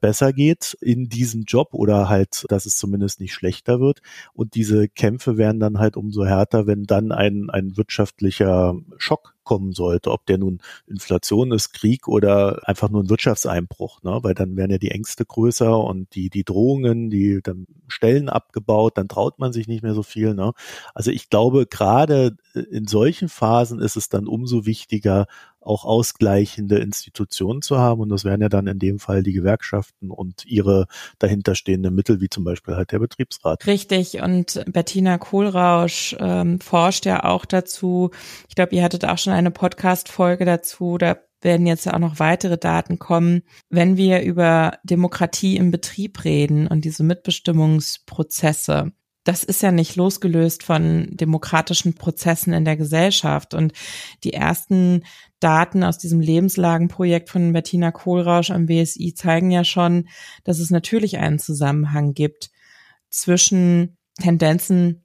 besser 0.00 0.32
geht 0.32 0.76
in 0.80 1.08
diesem 1.08 1.44
Job 1.44 1.68
oder 1.72 2.08
halt, 2.08 2.44
dass 2.48 2.66
es 2.66 2.76
zumindest 2.76 3.20
nicht 3.20 3.32
schlechter 3.32 3.80
wird. 3.80 4.00
Und 4.32 4.54
diese 4.54 4.88
Kämpfe 4.88 5.11
Kämpfe 5.12 5.36
werden 5.36 5.60
dann 5.60 5.78
halt 5.78 5.98
umso 5.98 6.24
härter, 6.24 6.66
wenn 6.66 6.84
dann 6.84 7.12
ein, 7.12 7.50
ein 7.50 7.76
wirtschaftlicher 7.76 8.74
Schock 8.96 9.34
kommen 9.44 9.72
sollte, 9.72 10.10
ob 10.10 10.24
der 10.24 10.38
nun 10.38 10.60
Inflation 10.86 11.52
ist, 11.52 11.74
Krieg 11.74 12.08
oder 12.08 12.66
einfach 12.66 12.88
nur 12.88 13.02
ein 13.02 13.10
Wirtschaftseinbruch, 13.10 14.02
ne? 14.02 14.20
weil 14.22 14.32
dann 14.32 14.56
werden 14.56 14.70
ja 14.70 14.78
die 14.78 14.90
Ängste 14.90 15.26
größer 15.26 15.78
und 15.78 16.14
die, 16.14 16.30
die 16.30 16.44
Drohungen, 16.44 17.10
die 17.10 17.40
dann 17.42 17.66
Stellen 17.88 18.30
abgebaut, 18.30 18.96
dann 18.96 19.08
traut 19.08 19.38
man 19.38 19.52
sich 19.52 19.68
nicht 19.68 19.82
mehr 19.82 19.92
so 19.92 20.02
viel. 20.02 20.32
Ne? 20.32 20.52
Also 20.94 21.10
ich 21.10 21.28
glaube, 21.28 21.66
gerade 21.66 22.36
in 22.54 22.86
solchen 22.86 23.28
Phasen 23.28 23.80
ist 23.80 23.96
es 23.96 24.08
dann 24.08 24.26
umso 24.26 24.64
wichtiger, 24.64 25.26
auch 25.64 25.84
ausgleichende 25.84 26.78
Institutionen 26.78 27.62
zu 27.62 27.78
haben. 27.78 28.00
Und 28.00 28.08
das 28.08 28.24
wären 28.24 28.40
ja 28.40 28.48
dann 28.48 28.66
in 28.66 28.78
dem 28.78 28.98
Fall 28.98 29.22
die 29.22 29.32
Gewerkschaften 29.32 30.10
und 30.10 30.44
ihre 30.46 30.86
dahinterstehenden 31.18 31.94
Mittel, 31.94 32.20
wie 32.20 32.28
zum 32.28 32.44
Beispiel 32.44 32.76
halt 32.76 32.92
der 32.92 32.98
Betriebsrat. 32.98 33.66
Richtig. 33.66 34.22
Und 34.22 34.62
Bettina 34.66 35.18
Kohlrausch 35.18 36.16
ähm, 36.18 36.60
forscht 36.60 37.06
ja 37.06 37.24
auch 37.24 37.44
dazu. 37.44 38.10
Ich 38.48 38.54
glaube, 38.54 38.74
ihr 38.74 38.82
hattet 38.82 39.04
auch 39.04 39.18
schon 39.18 39.32
eine 39.32 39.50
Podcast-Folge 39.50 40.44
dazu. 40.44 40.98
Da 40.98 41.16
werden 41.42 41.66
jetzt 41.66 41.92
auch 41.92 41.98
noch 41.98 42.18
weitere 42.18 42.56
Daten 42.56 42.98
kommen. 42.98 43.42
Wenn 43.68 43.96
wir 43.96 44.22
über 44.22 44.78
Demokratie 44.84 45.56
im 45.56 45.70
Betrieb 45.70 46.24
reden 46.24 46.66
und 46.66 46.84
diese 46.84 47.02
Mitbestimmungsprozesse, 47.02 48.92
das 49.24 49.44
ist 49.44 49.62
ja 49.62 49.70
nicht 49.70 49.96
losgelöst 49.96 50.62
von 50.62 51.08
demokratischen 51.10 51.94
Prozessen 51.94 52.52
in 52.52 52.64
der 52.64 52.76
Gesellschaft. 52.76 53.54
Und 53.54 53.72
die 54.24 54.32
ersten 54.32 55.04
Daten 55.42 55.82
aus 55.82 55.98
diesem 55.98 56.20
Lebenslagenprojekt 56.20 57.28
von 57.28 57.52
Bettina 57.52 57.90
Kohlrausch 57.90 58.50
am 58.50 58.66
BSI 58.66 59.14
zeigen 59.14 59.50
ja 59.50 59.64
schon, 59.64 60.08
dass 60.44 60.58
es 60.58 60.70
natürlich 60.70 61.18
einen 61.18 61.38
Zusammenhang 61.38 62.14
gibt 62.14 62.50
zwischen 63.10 63.96
Tendenzen 64.20 65.04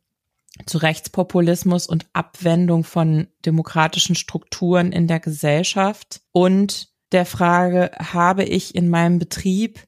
zu 0.66 0.78
Rechtspopulismus 0.80 1.88
und 1.88 2.08
Abwendung 2.14 2.84
von 2.84 3.28
demokratischen 3.46 4.16
Strukturen 4.16 4.92
in 4.92 5.08
der 5.08 5.20
Gesellschaft 5.20 6.22
und 6.32 6.90
der 7.12 7.26
Frage, 7.26 7.92
habe 7.98 8.44
ich 8.44 8.76
in 8.76 8.90
meinem 8.90 9.20
Betrieb 9.20 9.87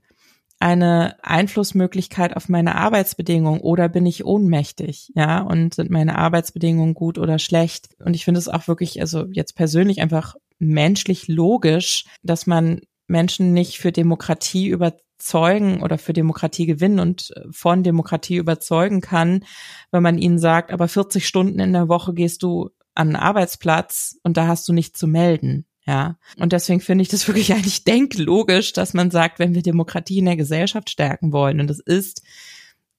eine 0.59 1.15
Einflussmöglichkeit 1.23 2.35
auf 2.35 2.49
meine 2.49 2.75
Arbeitsbedingungen 2.75 3.61
oder 3.61 3.87
bin 3.87 4.05
ich 4.05 4.25
ohnmächtig, 4.25 5.11
ja, 5.15 5.41
und 5.41 5.73
sind 5.73 5.89
meine 5.89 6.17
Arbeitsbedingungen 6.17 6.93
gut 6.93 7.17
oder 7.17 7.39
schlecht? 7.39 7.89
Und 8.03 8.13
ich 8.13 8.25
finde 8.25 8.39
es 8.39 8.49
auch 8.49 8.67
wirklich, 8.67 8.99
also 8.99 9.25
jetzt 9.31 9.55
persönlich 9.55 10.01
einfach 10.01 10.35
menschlich 10.59 11.29
logisch, 11.29 12.05
dass 12.23 12.45
man 12.45 12.81
Menschen 13.07 13.53
nicht 13.53 13.79
für 13.79 13.93
Demokratie 13.93 14.67
überzeugen 14.67 15.81
oder 15.81 15.97
für 15.97 16.13
Demokratie 16.13 16.65
gewinnen 16.65 16.99
und 16.99 17.33
von 17.51 17.83
Demokratie 17.83 18.35
überzeugen 18.35 18.99
kann, 18.99 19.45
wenn 19.91 20.03
man 20.03 20.17
ihnen 20.17 20.39
sagt, 20.39 20.71
aber 20.71 20.89
40 20.89 21.25
Stunden 21.25 21.59
in 21.59 21.71
der 21.71 21.87
Woche 21.87 22.13
gehst 22.13 22.43
du 22.43 22.69
an 22.95 23.07
einen 23.07 23.15
Arbeitsplatz 23.15 24.17
und 24.23 24.35
da 24.35 24.47
hast 24.47 24.67
du 24.67 24.73
nichts 24.73 24.99
zu 24.99 25.07
melden. 25.07 25.65
Ja, 25.89 26.17
und 26.37 26.53
deswegen 26.53 26.81
finde 26.81 27.01
ich 27.01 27.07
das 27.07 27.27
wirklich 27.27 27.51
eigentlich 27.51 27.83
denklogisch, 27.83 28.73
dass 28.73 28.93
man 28.93 29.09
sagt, 29.09 29.39
wenn 29.39 29.55
wir 29.55 29.63
Demokratie 29.63 30.19
in 30.19 30.25
der 30.25 30.35
Gesellschaft 30.35 30.91
stärken 30.91 31.31
wollen, 31.31 31.59
und 31.59 31.67
das 31.67 31.79
ist 31.79 32.21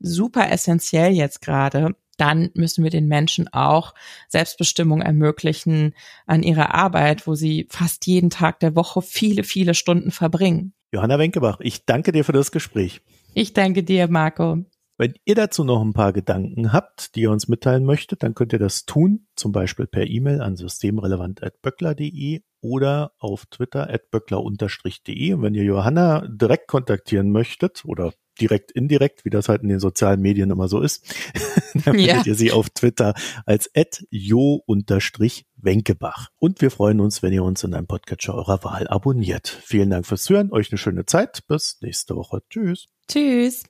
super 0.00 0.50
essentiell 0.50 1.12
jetzt 1.12 1.40
gerade, 1.40 1.94
dann 2.16 2.50
müssen 2.54 2.82
wir 2.82 2.90
den 2.90 3.06
Menschen 3.06 3.46
auch 3.52 3.94
Selbstbestimmung 4.26 5.02
ermöglichen 5.02 5.94
an 6.26 6.42
ihrer 6.42 6.74
Arbeit, 6.74 7.28
wo 7.28 7.36
sie 7.36 7.68
fast 7.70 8.08
jeden 8.08 8.28
Tag 8.28 8.58
der 8.58 8.74
Woche 8.74 9.02
viele, 9.02 9.44
viele 9.44 9.74
Stunden 9.74 10.10
verbringen. 10.10 10.72
Johanna 10.92 11.20
Wenkebach, 11.20 11.60
ich 11.60 11.84
danke 11.84 12.10
dir 12.10 12.24
für 12.24 12.32
das 12.32 12.50
Gespräch. 12.50 13.02
Ich 13.34 13.52
danke 13.52 13.84
dir, 13.84 14.08
Marco. 14.08 14.64
Wenn 15.00 15.14
ihr 15.24 15.34
dazu 15.34 15.64
noch 15.64 15.80
ein 15.80 15.94
paar 15.94 16.12
Gedanken 16.12 16.74
habt, 16.74 17.14
die 17.14 17.22
ihr 17.22 17.30
uns 17.30 17.48
mitteilen 17.48 17.86
möchtet, 17.86 18.22
dann 18.22 18.34
könnt 18.34 18.52
ihr 18.52 18.58
das 18.58 18.84
tun, 18.84 19.28
zum 19.34 19.50
Beispiel 19.50 19.86
per 19.86 20.06
E-Mail 20.06 20.42
an 20.42 20.56
systemrelevant.böckler.de 20.56 22.42
oder 22.60 23.12
auf 23.16 23.46
Twitter 23.46 23.88
at 23.88 24.10
böckler-de. 24.10 25.32
Und 25.32 25.42
wenn 25.42 25.54
ihr 25.54 25.64
Johanna 25.64 26.28
direkt 26.28 26.68
kontaktieren 26.68 27.32
möchtet 27.32 27.82
oder 27.86 28.12
direkt 28.42 28.72
indirekt, 28.72 29.24
wie 29.24 29.30
das 29.30 29.48
halt 29.48 29.62
in 29.62 29.70
den 29.70 29.80
sozialen 29.80 30.20
Medien 30.20 30.50
immer 30.50 30.68
so 30.68 30.82
ist, 30.82 31.14
dann 31.86 31.98
ja. 31.98 32.08
findet 32.08 32.26
ihr 32.26 32.34
sie 32.34 32.52
auf 32.52 32.68
Twitter 32.68 33.14
als 33.46 33.70
at 33.74 34.04
jo-wenkebach. 34.10 36.28
Und 36.36 36.60
wir 36.60 36.70
freuen 36.70 37.00
uns, 37.00 37.22
wenn 37.22 37.32
ihr 37.32 37.44
uns 37.44 37.64
in 37.64 37.72
einem 37.72 37.86
Podcatcher 37.86 38.34
eurer 38.34 38.62
Wahl 38.64 38.86
abonniert. 38.86 39.48
Vielen 39.48 39.88
Dank 39.88 40.06
fürs 40.06 40.24
Zuhören, 40.24 40.52
euch 40.52 40.70
eine 40.70 40.76
schöne 40.76 41.06
Zeit. 41.06 41.46
Bis 41.48 41.78
nächste 41.80 42.16
Woche. 42.16 42.42
Tschüss. 42.50 42.84
Tschüss. 43.08 43.69